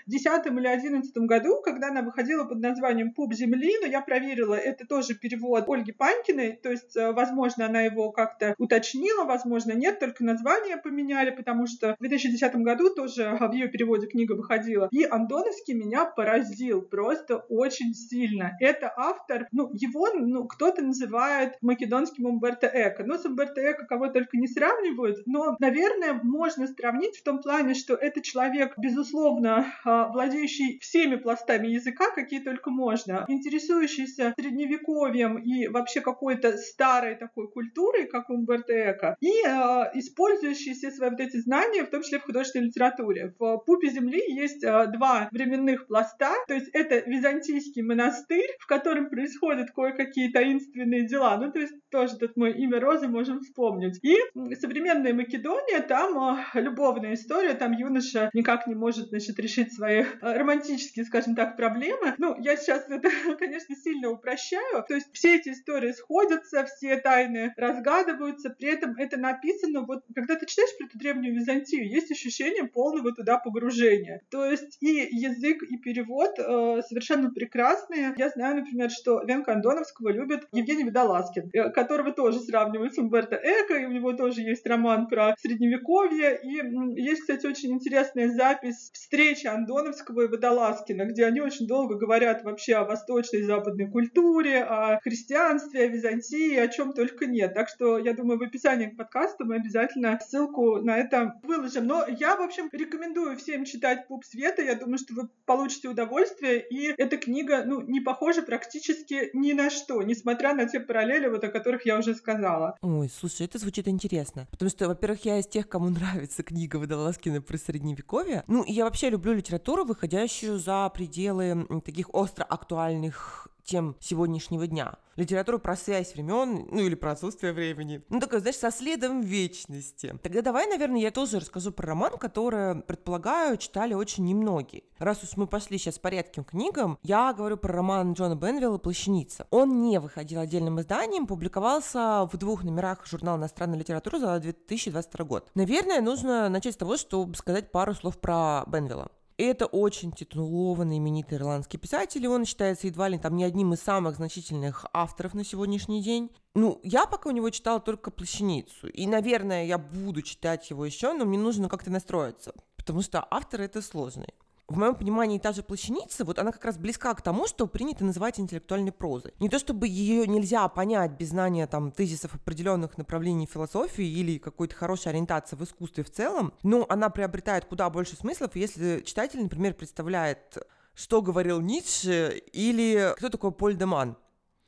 [0.46, 5.14] или 2011 году, когда она выходила под названием «Пуп земли», но я проверила, это тоже
[5.14, 10.76] перевод Ольги Панькиной, то есть, э, возможно, она его как-то уточнила, возможно, нет, только название
[10.76, 14.88] поменяли, потому что в 2010 году тоже в ее переводе книга выходила.
[14.90, 18.56] И Андоновский меня поразил просто очень сильно.
[18.60, 23.04] Это автор, ну, его, ну, кто-то называет македонским Умберто Эко.
[23.04, 27.74] Но с Умберто Эко кого только не сравнивают, но, наверное, можно сравнить в том плане,
[27.74, 35.68] что это человек, безусловно, а, владеющий всеми пластами языка, какие только можно, интересующийся средневековьем и
[35.68, 41.36] вообще какой-то старой такой культурой, как Умберто Эко, и э, использующий все свои вот эти
[41.38, 43.34] знания, в том числе в художественной литературе.
[43.38, 46.05] В «Пупе земли» есть э, два временных пласта,
[46.46, 51.36] то есть это византийский монастырь, в котором происходят кое-какие таинственные дела.
[51.38, 53.98] Ну, то есть тоже тут мы имя Розы можем вспомнить.
[54.02, 54.16] И
[54.54, 60.06] современная Македония, там э, любовная история, там юноша никак не может, значит, решить свои э,
[60.20, 62.14] романтические, скажем так, проблемы.
[62.18, 64.84] Ну, я сейчас это, конечно, сильно упрощаю.
[64.86, 70.36] То есть все эти истории сходятся, все тайны разгадываются, при этом это написано, вот когда
[70.36, 74.22] ты читаешь про эту древнюю Византию, есть ощущение полного туда погружения.
[74.30, 78.14] То есть и язык, и перевод э, совершенно прекрасные.
[78.16, 83.36] Я знаю, например, что Ленка Андоновского любит Евгений Водолазкин, э, которого тоже сравнивают с Умберто
[83.36, 86.38] Эко, и у него тоже есть роман про средневековье.
[86.42, 92.44] И есть, кстати, очень интересная запись встречи Андоновского и Водолазкина, где они очень долго говорят
[92.44, 97.54] вообще о восточной и западной культуре, о христианстве, о Византии, о чем только нет.
[97.54, 101.86] Так что я думаю, в описании к подкасту мы обязательно ссылку на это выложим.
[101.86, 104.62] Но я, в общем, рекомендую всем читать «Пуп света».
[104.62, 106.66] Я думаю, что вы получите удовольствие.
[106.68, 111.44] И эта книга, ну, не похожа практически ни на что, несмотря на те параллели, вот
[111.44, 112.76] о которых я уже сказала.
[112.82, 114.46] Ой, слушай, это звучит интересно.
[114.50, 118.44] Потому что, во-первых, я из тех, кому нравится книга Водолазкина про Средневековье.
[118.46, 124.94] Ну, и я вообще люблю литературу, выходящую за пределы таких остро актуальных тем сегодняшнего дня.
[125.16, 128.02] Литературу про связь времен, ну или про отсутствие времени.
[128.10, 130.14] Ну, такое, знаешь, со следом вечности.
[130.22, 134.84] Тогда давай, наверное, я тоже расскажу про роман, который, предполагаю, читали очень немногие.
[134.98, 139.46] Раз уж мы пошли сейчас по редким книгам, я говорю про роман Джона Бенвилла «Плащаница».
[139.50, 145.50] Он не выходил отдельным изданием, публиковался в двух номерах журнала иностранной литературы за 2022 год.
[145.54, 149.10] Наверное, нужно начать с того, чтобы сказать пару слов про Бенвилла.
[149.38, 153.80] Это очень титулованный, именитый ирландский писатель, и он считается едва ли там не одним из
[153.80, 156.30] самых значительных авторов на сегодняшний день.
[156.54, 161.12] Ну, я пока у него читала только «Плащаницу», и, наверное, я буду читать его еще,
[161.12, 164.32] но мне нужно как-то настроиться, потому что автор это сложный
[164.68, 168.04] в моем понимании та же плащаница, вот она как раз близка к тому, что принято
[168.04, 169.32] называть интеллектуальной прозой.
[169.38, 174.74] Не то чтобы ее нельзя понять без знания там тезисов определенных направлений философии или какой-то
[174.74, 179.74] хорошей ориентации в искусстве в целом, но она приобретает куда больше смыслов, если читатель, например,
[179.74, 180.58] представляет
[180.94, 184.16] что говорил Ницше или кто такой Поль Деман.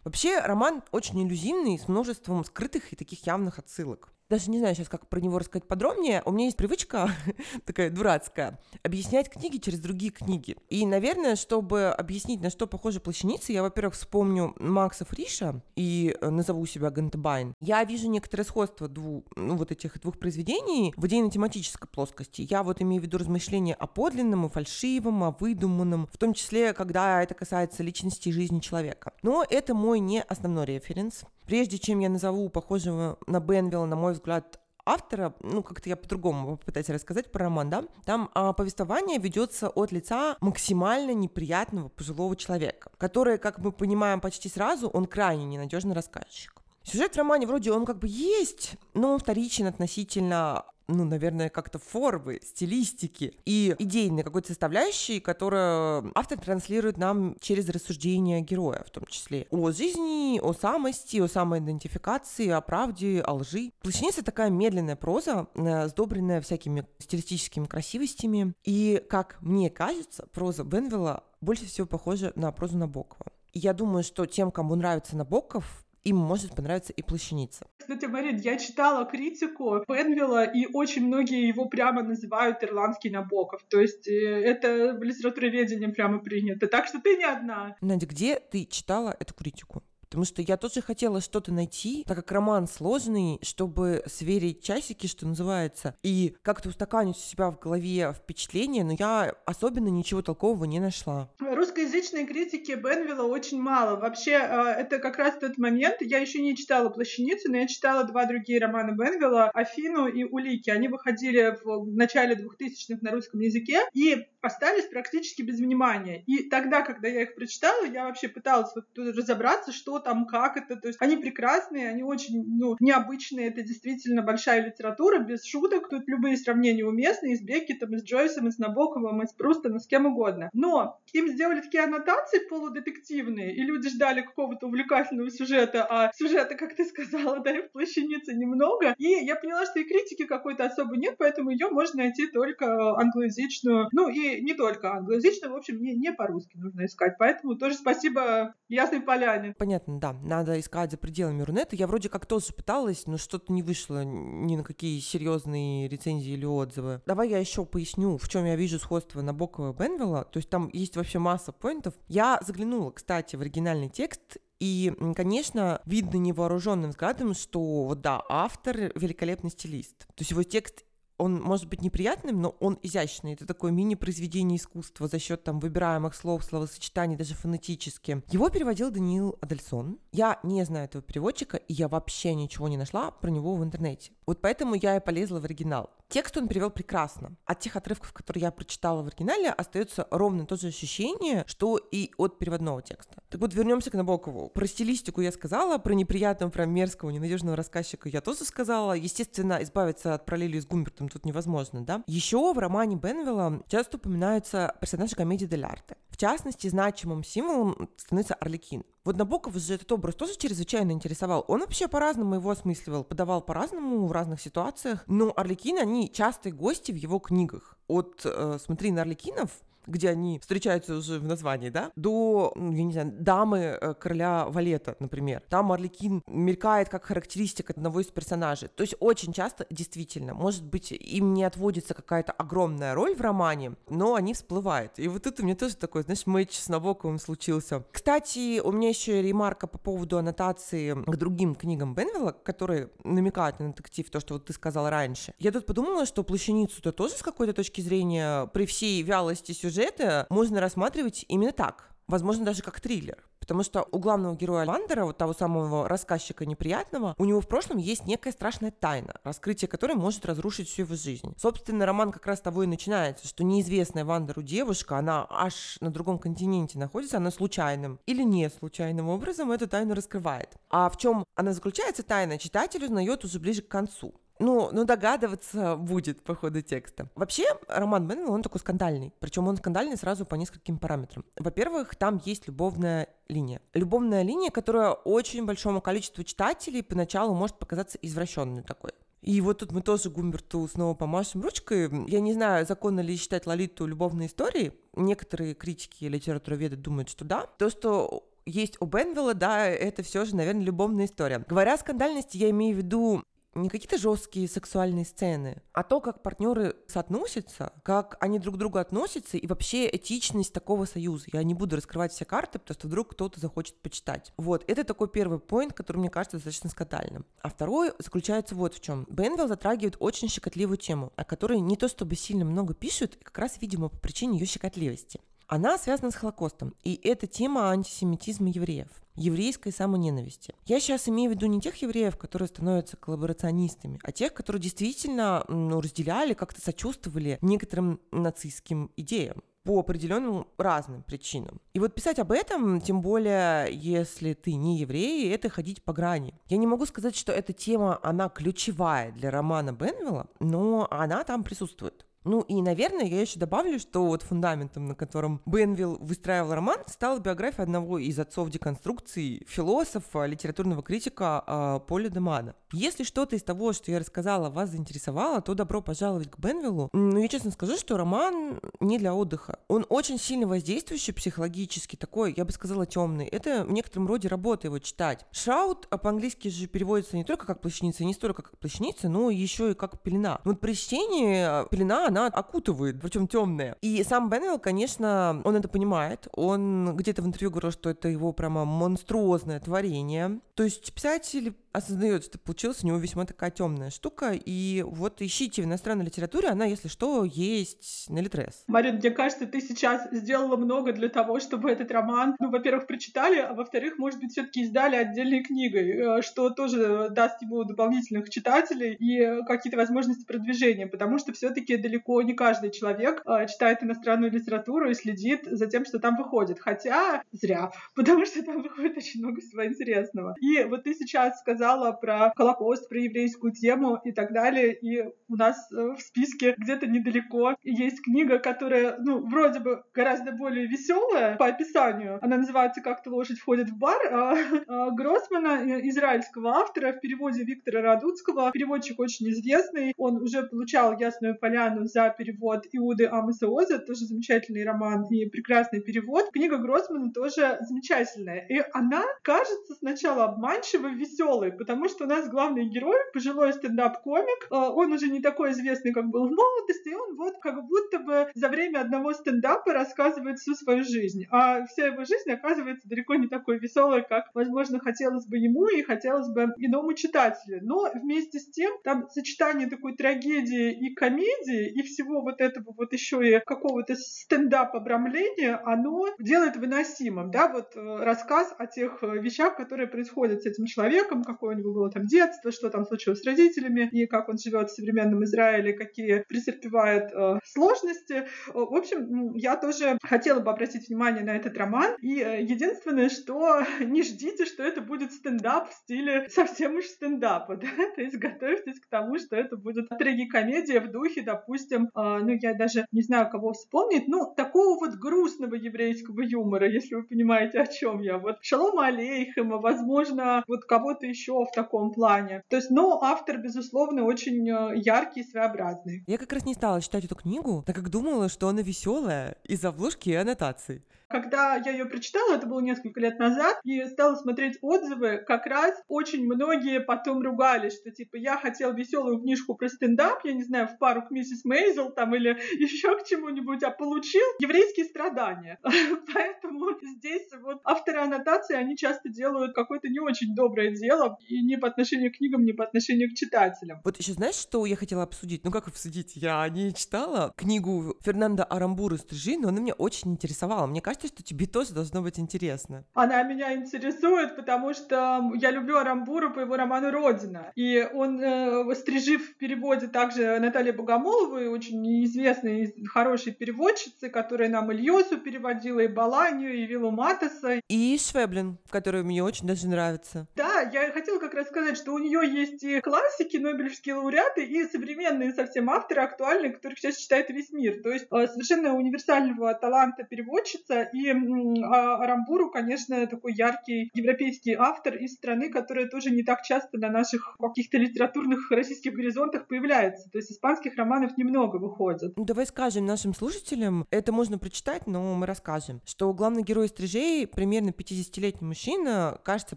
[0.05, 4.89] Вообще, роман очень аллюзивный, с множеством скрытых и таких явных отсылок даже не знаю сейчас,
[4.89, 6.23] как про него рассказать подробнее.
[6.25, 7.11] У меня есть привычка
[7.65, 10.57] такая дурацкая объяснять книги через другие книги.
[10.69, 16.31] И, наверное, чтобы объяснить, на что похожи плащаницы, я, во-первых, вспомню Макса Фриша и э,
[16.31, 17.55] назову себя Гантенбайн.
[17.61, 22.47] Я вижу некоторое сходство двух, ну, вот этих двух произведений в идейно-тематической плоскости.
[22.49, 26.73] Я вот имею в виду размышления о подлинном, о фальшивом, о выдуманном, в том числе,
[26.75, 29.13] когда это касается личности и жизни человека.
[29.23, 31.25] Но это мой не основной референс.
[31.49, 36.59] Прежде чем я назову похожего на Бенвилла, на мой взгляд, автора, ну, как-то я по-другому
[36.59, 42.91] попытаюсь рассказать про роман, да, там а, повествование ведется от лица максимально неприятного пожилого человека,
[42.99, 46.53] который, как мы понимаем почти сразу, он крайне ненадежный рассказчик.
[46.83, 51.79] Сюжет в романе вроде он как бы есть, но он вторичен относительно ну, наверное, как-то
[51.79, 59.05] формы, стилистики и идейной какой-то составляющей, которую автор транслирует нам через рассуждения героя, в том
[59.07, 63.73] числе о жизни, о самости, о самоидентификации, о правде, о лжи.
[63.83, 68.55] Плащаница такая медленная проза, э, сдобренная всякими стилистическими красивостями.
[68.65, 73.27] И, как мне кажется, проза Бенвилла больше всего похожа на прозу Набокова.
[73.53, 77.67] Я думаю, что тем, кому нравится Набоков, им может понравиться и плащаница.
[77.79, 83.63] Кстати, Марин, я читала критику Пенвилла, и очень многие его прямо называют ирландский Набоков.
[83.69, 86.67] То есть э, это в литературоведении прямо принято.
[86.67, 87.77] Так что ты не одна.
[87.81, 89.83] Надя, где ты читала эту критику?
[90.09, 95.27] Потому что я тоже хотела что-то найти, так как роман сложный, чтобы сверить часики, что
[95.27, 100.81] называется, и как-то устаканить у себя в голове впечатление, но я особенно ничего толкового не
[100.81, 101.31] нашла.
[101.39, 103.99] Русскоязычной критики Бенвилла очень мало.
[104.01, 108.05] Вообще, э, это как раз тот момент, я еще не читала «Плащаницу», но я читала
[108.05, 110.71] два другие романа Бенвилла, «Афину» и «Улики».
[110.71, 116.23] Они выходили в начале 2000-х на русском языке и остались практически без внимания.
[116.27, 120.77] И тогда, когда я их прочитала, я вообще пыталась вот разобраться, что там, как это.
[120.77, 123.49] То есть они прекрасные, они очень ну, необычные.
[123.49, 125.89] Это действительно большая литература, без шуток.
[125.89, 129.33] Тут любые сравнения уместны и с Беккетом, и с Джойсом, и с Набоковым, и с
[129.33, 130.51] Прустом, и с кем угодно.
[130.53, 136.75] Но им сделали такие аннотации полудетективные, и люди ждали какого-то увлекательного сюжета, а сюжета, как
[136.75, 138.95] ты сказала, да, и в плащанице немного.
[138.99, 143.89] И я поняла, что и критики какой-то особо нет, поэтому ее можно найти только англоязычную.
[143.93, 147.17] Ну и не только англоязычную, в общем, не, не по-русски нужно искать.
[147.19, 149.55] Поэтому тоже спасибо Ясной Поляне.
[149.59, 150.13] Понятно, да.
[150.13, 151.75] Надо искать за пределами Рунета.
[151.75, 156.45] Я вроде как тоже пыталась, но что-то не вышло ни на какие серьезные рецензии или
[156.45, 157.01] отзывы.
[157.07, 160.25] Давай я еще поясню, в чем я вижу сходство Набокова и Бенвилла.
[160.25, 161.95] То есть там есть вообще масса поинтов.
[162.07, 168.93] Я заглянула, кстати, в оригинальный текст и, конечно, видно невооруженным взглядом, что вот да, автор
[168.95, 169.99] великолепный стилист.
[170.09, 170.85] То есть его текст
[171.19, 173.35] он может быть неприятным, но он изящный.
[173.35, 178.23] Это такое мини-произведение искусства за счет там выбираемых слов, словосочетаний, даже фонетически.
[178.31, 179.99] Его переводил Даниил Адельсон.
[180.13, 184.13] Я не знаю этого переводчика, и я вообще ничего не нашла про него в интернете.
[184.29, 185.89] Вот поэтому я и полезла в оригинал.
[186.11, 187.35] Текст он перевел прекрасно.
[187.47, 192.11] От тех отрывков, которые я прочитала в оригинале, остается ровно то же ощущение, что и
[192.19, 193.23] от переводного текста.
[193.31, 194.51] Так вот, вернемся к Набокову.
[194.51, 198.93] Про стилистику я сказала, про неприятного, про мерзкого, ненадежного рассказчика я тоже сказала.
[198.93, 202.05] Естественно, избавиться от параллели с Гумбертом тут невозможно, да?
[202.07, 205.97] Еще в романе Бенвилла часто упоминаются персонажи комедии Дель Арте.
[206.11, 208.85] В частности, значимым символом становится Орликин.
[209.09, 211.43] Вот Набоков же этот образ тоже чрезвычайно интересовал.
[211.49, 215.03] Он вообще по-разному его осмысливал, подавал по-разному в разных ситуациях.
[215.07, 217.79] Но Орликины, они частые гости в его книгах.
[217.87, 219.49] От э, «Смотри на Орликинов»
[219.89, 224.97] где они встречаются уже в названии, да, до, я не знаю, дамы э, короля Валета,
[225.01, 225.43] например.
[225.49, 228.69] Там Орликин мелькает как характеристика одного из персонажей.
[228.69, 233.77] То есть очень часто, действительно, может быть, им не отводится какая-то огромная роль в романе,
[233.89, 234.99] но они всплывают.
[234.99, 237.85] И вот тут у меня тоже такой, знаешь, матч с Набоковым случился.
[237.91, 243.69] Кстати, у меня еще ремарка по поводу аннотации к другим книгам Бенвилла, которые намекают на
[243.69, 245.33] детектив, то, что вот ты сказала раньше.
[245.39, 250.27] Я тут подумала, что «Плащаницу»-то тоже с какой-то точки зрения при всей вялости сюжета сюжета
[250.31, 251.91] можно рассматривать именно так.
[252.09, 253.23] Возможно, даже как триллер.
[253.39, 257.79] Потому что у главного героя Ландера, вот того самого рассказчика неприятного, у него в прошлом
[257.79, 261.35] есть некая страшная тайна, раскрытие которой может разрушить всю его жизнь.
[261.39, 266.19] Собственно, роман как раз того и начинается, что неизвестная Вандеру девушка, она аж на другом
[266.19, 270.57] континенте находится, она случайным или не случайным образом эту тайну раскрывает.
[270.71, 275.77] А в чем она заключается, тайна, читатель узнает уже ближе к концу ну, ну догадываться
[275.77, 277.09] будет по ходу текста.
[277.15, 279.13] Вообще, роман Беннелл, он такой скандальный.
[279.19, 281.25] Причем он скандальный сразу по нескольким параметрам.
[281.37, 283.61] Во-первых, там есть любовная линия.
[283.75, 288.93] Любовная линия, которая очень большому количеству читателей поначалу может показаться извращенной такой.
[289.21, 291.91] И вот тут мы тоже Гумберту снова помашем ручкой.
[292.09, 294.73] Я не знаю, законно ли считать Лолиту любовной историей.
[294.95, 297.47] Некоторые критики литературоведы думают, что да.
[297.59, 301.45] То, что есть у Бенвилла, да, это все же, наверное, любовная история.
[301.49, 303.23] Говоря о скандальности, я имею в виду
[303.63, 308.79] не какие-то жесткие сексуальные сцены, а то, как партнеры соотносятся, как они друг к другу
[308.79, 311.27] относятся и вообще этичность такого союза.
[311.33, 314.33] Я не буду раскрывать все карты, потому что вдруг кто-то захочет почитать.
[314.37, 317.27] Вот, это такой первый поинт, который мне кажется достаточно скандальным.
[317.43, 319.07] А второй заключается вот в чем.
[319.09, 323.59] Бенвилл затрагивает очень щекотливую тему, о которой не то чтобы сильно много пишут, как раз,
[323.61, 325.21] видимо, по причине ее щекотливости.
[325.49, 330.55] Она связана с Холокостом, и это тема антисемитизма евреев еврейской самоненависти.
[330.67, 335.45] Я сейчас имею в виду не тех евреев, которые становятся коллаборационистами, а тех, которые действительно
[335.49, 341.61] ну, разделяли, как-то сочувствовали некоторым нацистским идеям по определенным разным причинам.
[341.75, 346.35] И вот писать об этом, тем более, если ты не еврей, это ходить по грани.
[346.47, 351.43] Я не могу сказать, что эта тема, она ключевая для романа Бенвилла, но она там
[351.43, 352.07] присутствует.
[352.29, 357.19] Ну и, наверное, я еще добавлю, что вот фундаментом, на котором Бенвилл выстраивал роман, стала
[357.21, 362.55] биография одного из отцов деконструкции, философа, литературного критика э, Поля Демана.
[362.71, 366.91] Если что-то из того, что я рассказала, вас заинтересовало, то добро пожаловать к Бенвиллу.
[366.93, 369.61] Но я честно скажу, что роман не для отдыха.
[369.69, 373.25] Он очень сильно воздействующий психологически, такой, я бы сказала, темный.
[373.25, 375.25] Это в некотором роде работа его читать.
[375.33, 379.71] Шаут а по-английски же переводится не только как плащаница, не столько как плащаница, но еще
[379.71, 380.43] и как пелена.
[380.45, 383.77] Вот при чтении пелена, она она окутывает, причем темная.
[383.81, 386.29] И сам Бенвилл, конечно, он это понимает.
[386.33, 390.41] Он где-то в интервью говорил, что это его прямо монструозное творение.
[390.55, 394.33] То есть писатель осознает, что получилась у него весьма такая темная штука.
[394.35, 398.65] И вот ищите в иностранной литературе, она, если что, есть на Литрес.
[398.67, 403.39] Марин, мне кажется, ты сейчас сделала много для того, чтобы этот роман, ну, во-первых, прочитали,
[403.39, 408.95] а во-вторых, может быть, все-таки издали отдельной книгой, э, что тоже даст ему дополнительных читателей
[408.95, 414.91] и какие-то возможности продвижения, потому что все-таки далеко не каждый человек э, читает иностранную литературу
[414.91, 416.59] и следит за тем, что там выходит.
[416.61, 420.35] Хотя зря, потому что там выходит очень много всего интересного.
[420.41, 424.75] И вот ты сейчас сказала, сказала про Холокост, про еврейскую тему и так далее.
[424.75, 430.33] И у нас э, в списке где-то недалеко есть книга, которая, ну, вроде бы гораздо
[430.33, 432.19] более веселая по описанию.
[432.23, 434.35] Она называется «Как-то лошадь входит в бар» а,
[434.67, 438.51] а, Гроссмана, э, израильского автора, в переводе Виктора Радуцкого.
[438.53, 439.93] Переводчик очень известный.
[439.99, 445.81] Он уже получал «Ясную поляну» за перевод Иуды Амоса Оза, тоже замечательный роман и прекрасный
[445.81, 446.31] перевод.
[446.33, 448.47] Книга Гроссмана тоже замечательная.
[448.49, 454.71] И она кажется сначала обманчиво веселой, потому что у нас главный герой, пожилой стендап-комик, а,
[454.71, 458.29] он уже не такой известный, как был в молодости, и он вот как будто бы
[458.35, 461.25] за время одного стендапа рассказывает всю свою жизнь.
[461.31, 465.83] А вся его жизнь оказывается далеко не такой веселой, как, возможно, хотелось бы ему и
[465.83, 467.61] хотелось бы иному читателю.
[467.63, 472.93] Но вместе с тем там сочетание такой трагедии и комедии, и всего вот этого вот
[472.93, 479.57] еще и какого-то стендап-обрамления, оно делает выносимым, да, вот э, рассказ о тех э, вещах,
[479.57, 483.21] которые происходят с этим человеком, какой какое у него было там детство, что там случилось
[483.21, 488.27] с родителями, и как он живет в современном Израиле, какие претерпевает э, сложности.
[488.53, 491.95] В общем, я тоже хотела бы обратить внимание на этот роман.
[492.01, 497.57] И э, единственное, что не ждите, что это будет стендап в стиле совсем уж стендапа,
[497.63, 497.69] да?
[497.95, 502.55] То есть готовьтесь к тому, что это будет трагикомедия в духе, допустим, э, ну я
[502.55, 507.67] даже не знаю, кого вспомнить, ну такого вот грустного еврейского юмора, если вы понимаете, о
[507.67, 508.19] чем я.
[508.19, 512.43] Вот Шалома Алейхема, возможно, вот кого-то еще в таком плане.
[512.49, 516.05] То есть, но автор, безусловно, очень э, яркий и своеобразный.
[516.07, 519.65] Я как раз не стала читать эту книгу, так как думала, что она веселая из
[519.65, 520.83] обложки и аннотаций.
[521.09, 525.75] Когда я ее прочитала, это было несколько лет назад, и стала смотреть отзывы, как раз
[525.89, 530.69] очень многие потом ругались, что типа я хотел веселую книжку про стендап, я не знаю,
[530.69, 535.59] в пару к миссис Мейзел там или еще к чему-нибудь, а получил еврейские страдания.
[536.15, 541.57] Поэтому здесь вот авторы аннотации, они часто делают какое-то не очень доброе дело, и не
[541.57, 543.81] по отношению к книгам, не по отношению к читателям.
[543.83, 545.43] Вот еще знаешь, что я хотела обсудить?
[545.45, 546.17] Ну как обсудить?
[546.17, 550.67] Я не читала книгу Фернанда Арамбура «Стрижи», но она меня очень интересовала.
[550.67, 552.85] Мне кажется, кажется, что тебе тоже должно быть интересно.
[552.95, 557.53] Она меня интересует, потому что я люблю Арамбура по его роману «Родина».
[557.55, 564.73] И он, э, стрижив в переводе также Наталья Богомолова, очень известной хорошей переводчицы, которая нам
[564.73, 567.61] Ильосу переводила, и Баланию, и Виллу Матеса.
[567.69, 570.27] И Швеблин, который мне очень даже нравится.
[570.35, 574.65] Да, я хотела как раз сказать, что у нее есть и классики, нобелевские лауреаты, и
[574.65, 577.83] современные совсем авторы, актуальные, которых сейчас читает весь мир.
[577.83, 584.97] То есть э, совершенно универсального таланта переводчица, и а, Арамбуру, конечно, такой яркий европейский автор
[584.97, 590.09] из страны, которая тоже не так часто на наших каких-то литературных российских горизонтах появляется.
[590.11, 592.17] То есть испанских романов немного выходит.
[592.17, 597.27] Ну, давай скажем нашим слушателям, это можно прочитать, но мы расскажем, что главный герой «Стрижей»
[597.27, 599.57] примерно 50-летний мужчина, кажется,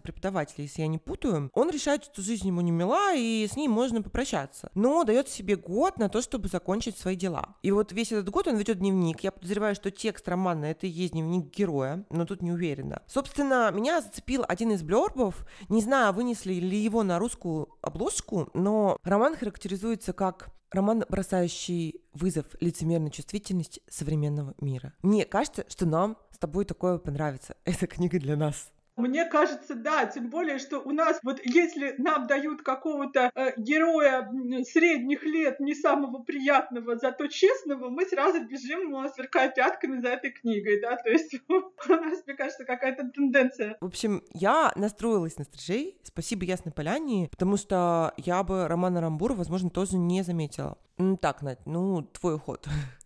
[0.00, 3.72] преподаватель, если я не путаю, он решает, что жизнь ему не мила, и с ним
[3.72, 4.70] можно попрощаться.
[4.74, 7.56] Но дает себе год на то, чтобы закончить свои дела.
[7.62, 9.20] И вот весь этот год он ведет дневник.
[9.20, 13.02] Я подозреваю, что текст романа— это и есть дневник героя, но тут не уверена.
[13.06, 15.46] Собственно, меня зацепил один из блербов.
[15.68, 22.46] Не знаю, вынесли ли его на русскую обложку, но роман характеризуется как роман, бросающий вызов
[22.60, 24.94] лицемерной чувствительности современного мира.
[25.02, 27.56] Мне кажется, что нам с тобой такое понравится.
[27.64, 28.72] Эта книга для нас.
[29.02, 34.30] Мне кажется, да, тем более, что у нас вот если нам дают какого-то э, героя
[34.64, 40.30] средних лет, не самого приятного, зато честного, мы сразу бежим, э, сверкая пятками за этой
[40.30, 43.76] книгой, да, то есть у нас, мне кажется, какая-то тенденция.
[43.80, 49.34] В общем, я настроилась на стрижей, спасибо Ясной Поляне, потому что я бы Романа Рамбура,
[49.34, 50.78] возможно, тоже не заметила.
[51.20, 52.68] Так, Надь, ну, твой ход.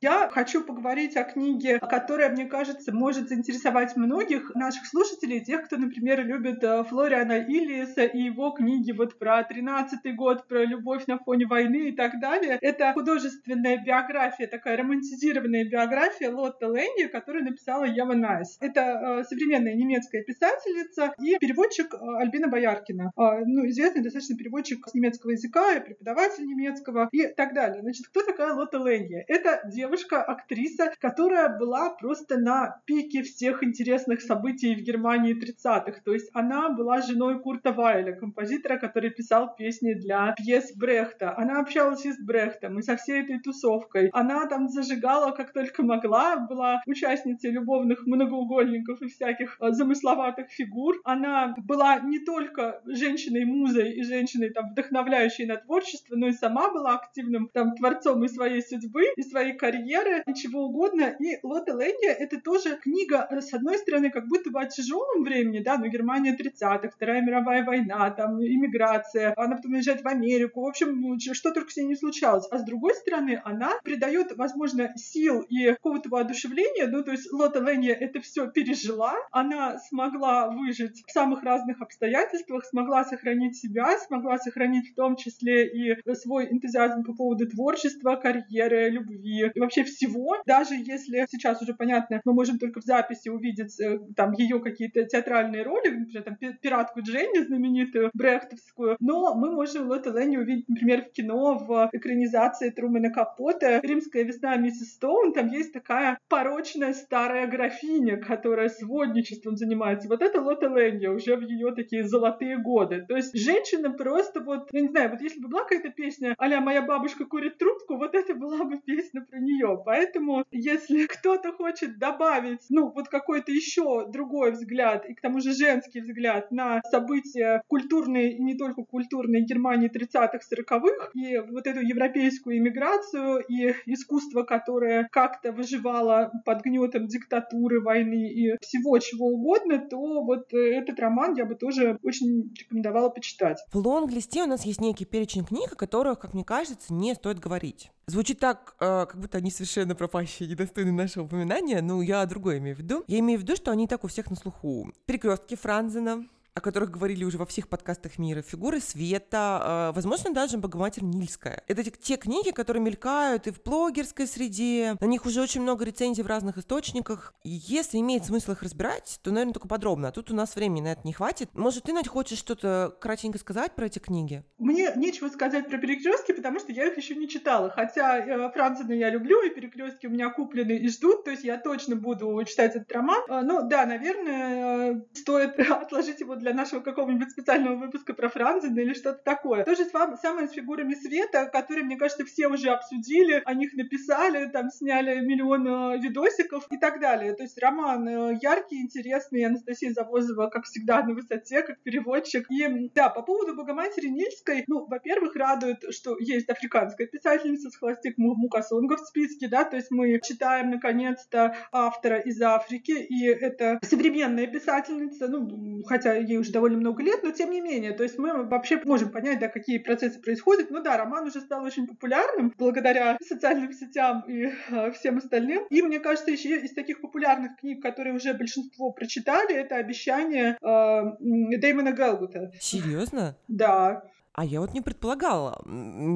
[0.00, 5.76] Я хочу поговорить о книге, которая, мне кажется, может заинтересовать многих наших слушателей, тех, кто,
[5.76, 11.18] например, любит э, Флориана Иллиеса и его книги вот про 13-й год, про любовь на
[11.18, 12.58] фоне войны и так далее.
[12.60, 18.56] Это художественная биография, такая романтизированная биография Лотта Ленни, которую написала Ева Найс.
[18.60, 23.10] Это э, современная немецкая писательница и переводчик э, Альбина Бояркина.
[23.16, 27.82] Ну, известный достаточно переводчик с немецкого языка преподаватель немецкого и так далее.
[27.82, 29.24] Значит, кто такая Лотта Ленни?
[29.26, 36.00] Это девушка, девушка-актриса, которая была просто на пике всех интересных событий в Германии 30-х.
[36.04, 41.34] То есть она была женой Курта Вайля, композитора, который писал песни для пьес Брехта.
[41.36, 44.10] Она общалась и с Брехтом, и со всей этой тусовкой.
[44.12, 50.96] Она там зажигала как только могла, была участницей любовных многоугольников и всяких а, замысловатых фигур.
[51.04, 56.94] Она была не только женщиной-музой и женщиной там вдохновляющей на творчество, но и сама была
[56.96, 61.16] активным там творцом и своей судьбы, и своей карьеры карьеры чего угодно.
[61.18, 65.24] И Лота Ленни— это тоже книга, э, с одной стороны, как будто бы о тяжелом
[65.24, 70.62] времени, да, ну, Германия 30-х, Вторая мировая война, там, иммиграция, она потом уезжает в Америку,
[70.62, 72.46] в общем, ну, что только с ней не случалось.
[72.50, 77.60] А с другой стороны, она придает, возможно, сил и какого-то воодушевления, ну, то есть Лота
[77.60, 84.38] Ленни это все пережила, она смогла выжить в самых разных обстоятельствах, смогла сохранить себя, смогла
[84.38, 90.36] сохранить в том числе и свой энтузиазм по поводу творчества, карьеры, любви, и вообще всего,
[90.46, 95.04] даже если сейчас уже понятно, мы можем только в записи увидеть э, там ее какие-то
[95.04, 101.04] театральные роли, например, там пиратку Дженни знаменитую, брехтовскую, но мы можем Лотта Ленни увидеть, например,
[101.04, 107.46] в кино, в экранизации Трумана Капота «Римская весна миссис Стоун», там есть такая порочная старая
[107.46, 110.08] графиня, которая сводничеством занимается.
[110.08, 113.04] Вот это Лотта Ленни уже в ее такие золотые годы.
[113.06, 116.60] То есть женщина просто вот, я не знаю, вот если бы была какая-то песня а
[116.60, 119.57] «Моя бабушка курит трубку», вот это была бы песня про нее.
[119.84, 125.52] Поэтому, если кто-то хочет добавить, ну, вот какой-то еще другой взгляд, и к тому же
[125.52, 131.80] женский взгляд на события культурные и не только культурные Германии 30-х, 40-х, и вот эту
[131.80, 139.78] европейскую иммиграцию, и искусство, которое как-то выживало под гнетом диктатуры, войны и всего чего угодно,
[139.78, 143.58] то вот э, этот роман я бы тоже очень рекомендовала почитать.
[143.72, 147.38] В лонг-листе у нас есть некий перечень книг, о которых, как мне кажется, не стоит
[147.38, 147.90] говорить.
[148.06, 152.76] Звучит так, э, как будто они совершенно пропащие, недостойны нашего упоминания, но я другое имею
[152.76, 153.04] в виду.
[153.06, 154.92] Я имею в виду, что они так у всех на слуху.
[155.06, 156.26] Перекрестки Франзена,
[156.58, 161.62] о которых говорили уже во всех подкастах мира, «Фигуры света», э, возможно, даже «Богоматерь Нильская».
[161.66, 166.22] Это те книги, которые мелькают и в блогерской среде, на них уже очень много рецензий
[166.22, 167.34] в разных источниках.
[167.44, 170.08] Если имеет смысл их разбирать, то, наверное, только подробно.
[170.08, 171.48] А тут у нас времени на это не хватит.
[171.54, 174.44] Может, ты, Надь, хочешь что-то кратенько сказать про эти книги?
[174.58, 177.70] Мне нечего сказать про перекрестки, потому что я их еще не читала.
[177.70, 181.56] Хотя э, Францина я люблю, и перекрестки у меня куплены и ждут, то есть я
[181.56, 183.22] точно буду читать этот роман.
[183.28, 188.80] Э, но да, наверное, стоит отложить его для для нашего какого-нибудь специального выпуска про Франзена
[188.80, 189.64] или что-то такое.
[189.64, 194.48] То же самое с фигурами света, которые, мне кажется, все уже обсудили, о них написали,
[194.48, 197.34] там сняли миллион э, видосиков и так далее.
[197.34, 202.50] То есть роман э, яркий, интересный, Анастасия Завозова, как всегда, на высоте, как переводчик.
[202.50, 208.16] И да, по поводу Богоматери Нильской, ну, во-первых, радует, что есть африканская писательница с хвостик
[208.16, 214.46] Мукасонга в списке, да, то есть мы читаем, наконец-то, автора из Африки, и это современная
[214.46, 218.44] писательница, ну, хотя ей уже довольно много лет, но тем не менее, то есть мы
[218.44, 220.70] вообще можем понять, да, какие процессы происходят.
[220.70, 225.64] Ну да, роман уже стал очень популярным благодаря социальным сетям и э, всем остальным.
[225.70, 231.56] И мне кажется, еще из таких популярных книг, которые уже большинство прочитали, это «Обещание» э,
[231.58, 232.52] Дэймона Гэлгута.
[232.60, 233.36] Серьезно?
[233.48, 234.02] Да.
[234.32, 235.62] А я вот не предполагала.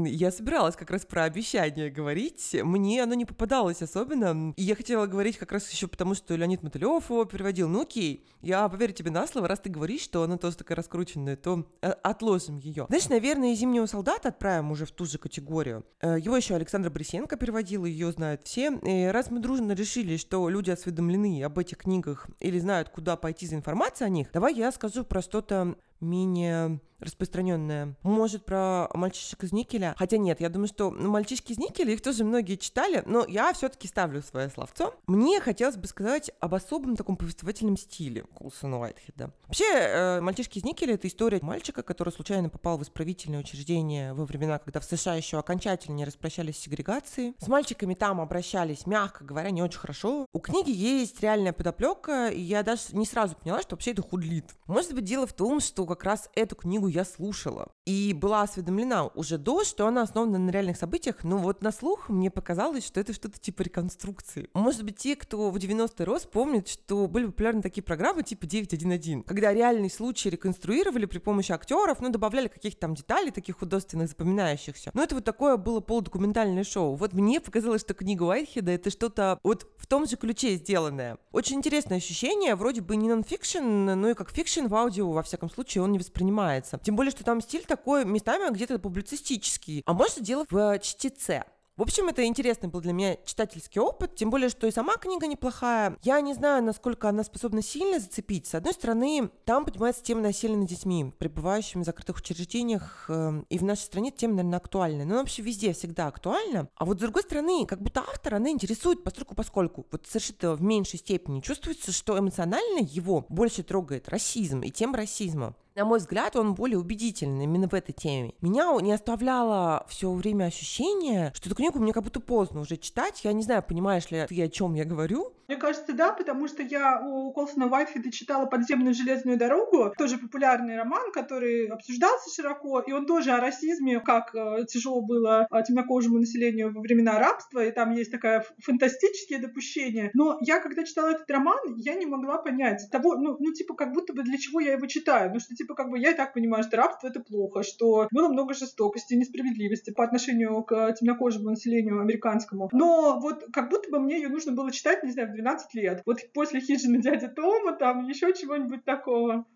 [0.06, 2.56] Я собиралась как раз про обещание говорить.
[2.62, 4.52] Мне оно не попадалось особенно.
[4.56, 7.68] И я хотела говорить как раз еще потому, что Леонид Мотылев его переводил.
[7.68, 11.36] Ну окей, я поверю тебе на слово, раз ты говоришь, что она тоже такая раскрученная,
[11.36, 12.86] то э, отложим ее.
[12.88, 15.84] Знаешь, наверное, «Зимнего солдата» отправим уже в ту же категорию.
[16.00, 18.72] Э, его еще Александр Борисенко переводил, ее знают все.
[18.84, 23.46] И раз мы дружно решили, что люди осведомлены об этих книгах или знают, куда пойти
[23.46, 27.96] за информацией о них, давай я скажу про что-то менее распространенная.
[28.02, 29.94] Может, про мальчишек из никеля?
[29.98, 33.52] Хотя нет, я думаю, что ну, мальчишки из никеля, их тоже многие читали, но я
[33.52, 34.94] все-таки ставлю свое словцо.
[35.06, 39.32] Мне хотелось бы сказать об особом таком повествовательном стиле Кулсона Уайтхеда.
[39.46, 44.24] Вообще, э, мальчишки из никеля— это история мальчика, который случайно попал в исправительное учреждение во
[44.24, 47.34] времена, когда в США еще окончательно не распрощались с сегрегацией.
[47.38, 50.26] С мальчиками там обращались, мягко говоря, не очень хорошо.
[50.32, 54.54] У книги есть реальная подоплека, и я даже не сразу поняла, что вообще это худлит.
[54.66, 57.72] Может быть, дело в том, что как раз эту книгу я слушала.
[57.84, 62.08] И была осведомлена уже до, что она основана на реальных событиях, но вот на слух
[62.08, 64.48] мне показалось, что это что-то типа реконструкции.
[64.54, 69.26] Может быть, те, кто в 90-й рос, помнят, что были популярны такие программы типа 911,
[69.26, 74.90] когда реальный случай реконструировали при помощи актеров, ну, добавляли каких-то там деталей, таких художественных, запоминающихся.
[74.94, 76.94] Но это вот такое было полудокументальное шоу.
[76.94, 81.18] Вот мне показалось, что книга Уайтхеда— это что-то вот в том же ключе сделанное.
[81.32, 85.50] Очень интересное ощущение, вроде бы не нонфикшн, но и как fiction в аудио, во всяком
[85.50, 86.78] случае, он не воспринимается.
[86.82, 91.44] Тем более, что там стиль такой местами где-то публицистический, а может дело в чтеце.
[91.78, 95.26] В общем, это интересный был для меня читательский опыт, тем более, что и сама книга
[95.26, 95.96] неплохая.
[96.02, 98.46] Я не знаю, насколько она способна сильно зацепить.
[98.46, 103.56] С одной стороны, там поднимается тема насилия над детьми, пребывающими в закрытых учреждениях, э, и
[103.56, 105.06] в нашей стране тема, наверное, актуальна.
[105.06, 106.68] Но вообще везде всегда актуальна.
[106.76, 109.86] А вот с другой стороны, как будто автор, она интересует постольку поскольку.
[109.90, 115.56] Вот совершенно в меньшей степени чувствуется, что эмоционально его больше трогает расизм и тема расизма.
[115.74, 118.34] На мой взгляд, он более убедительный именно в этой теме.
[118.42, 123.24] Меня не оставляло все время ощущение, что эту книгу мне как будто поздно уже читать.
[123.24, 126.62] Я не знаю, понимаешь ли ты, о чем я говорю, мне кажется, да, потому что
[126.62, 132.92] я у Колсона Уайтхеда читала «Подземную железную дорогу», тоже популярный роман, который обсуждался широко, и
[132.92, 137.70] он тоже о расизме, как э, тяжело было э, темнокожему населению во времена рабства, и
[137.70, 140.10] там есть такая фантастические допущения.
[140.14, 143.92] Но я, когда читала этот роман, я не могла понять того, ну, ну, типа, как
[143.92, 145.32] будто бы для чего я его читаю.
[145.34, 148.28] Ну, что, типа, как бы я и так понимаю, что рабство— это плохо, что было
[148.28, 152.68] много жестокости, несправедливости по отношению к темнокожему населению американскому.
[152.72, 156.02] Но вот как будто бы мне ее нужно было читать, не знаю, в 12 лет.
[156.04, 159.46] Вот после хижины дяди Тома там еще чего-нибудь такого.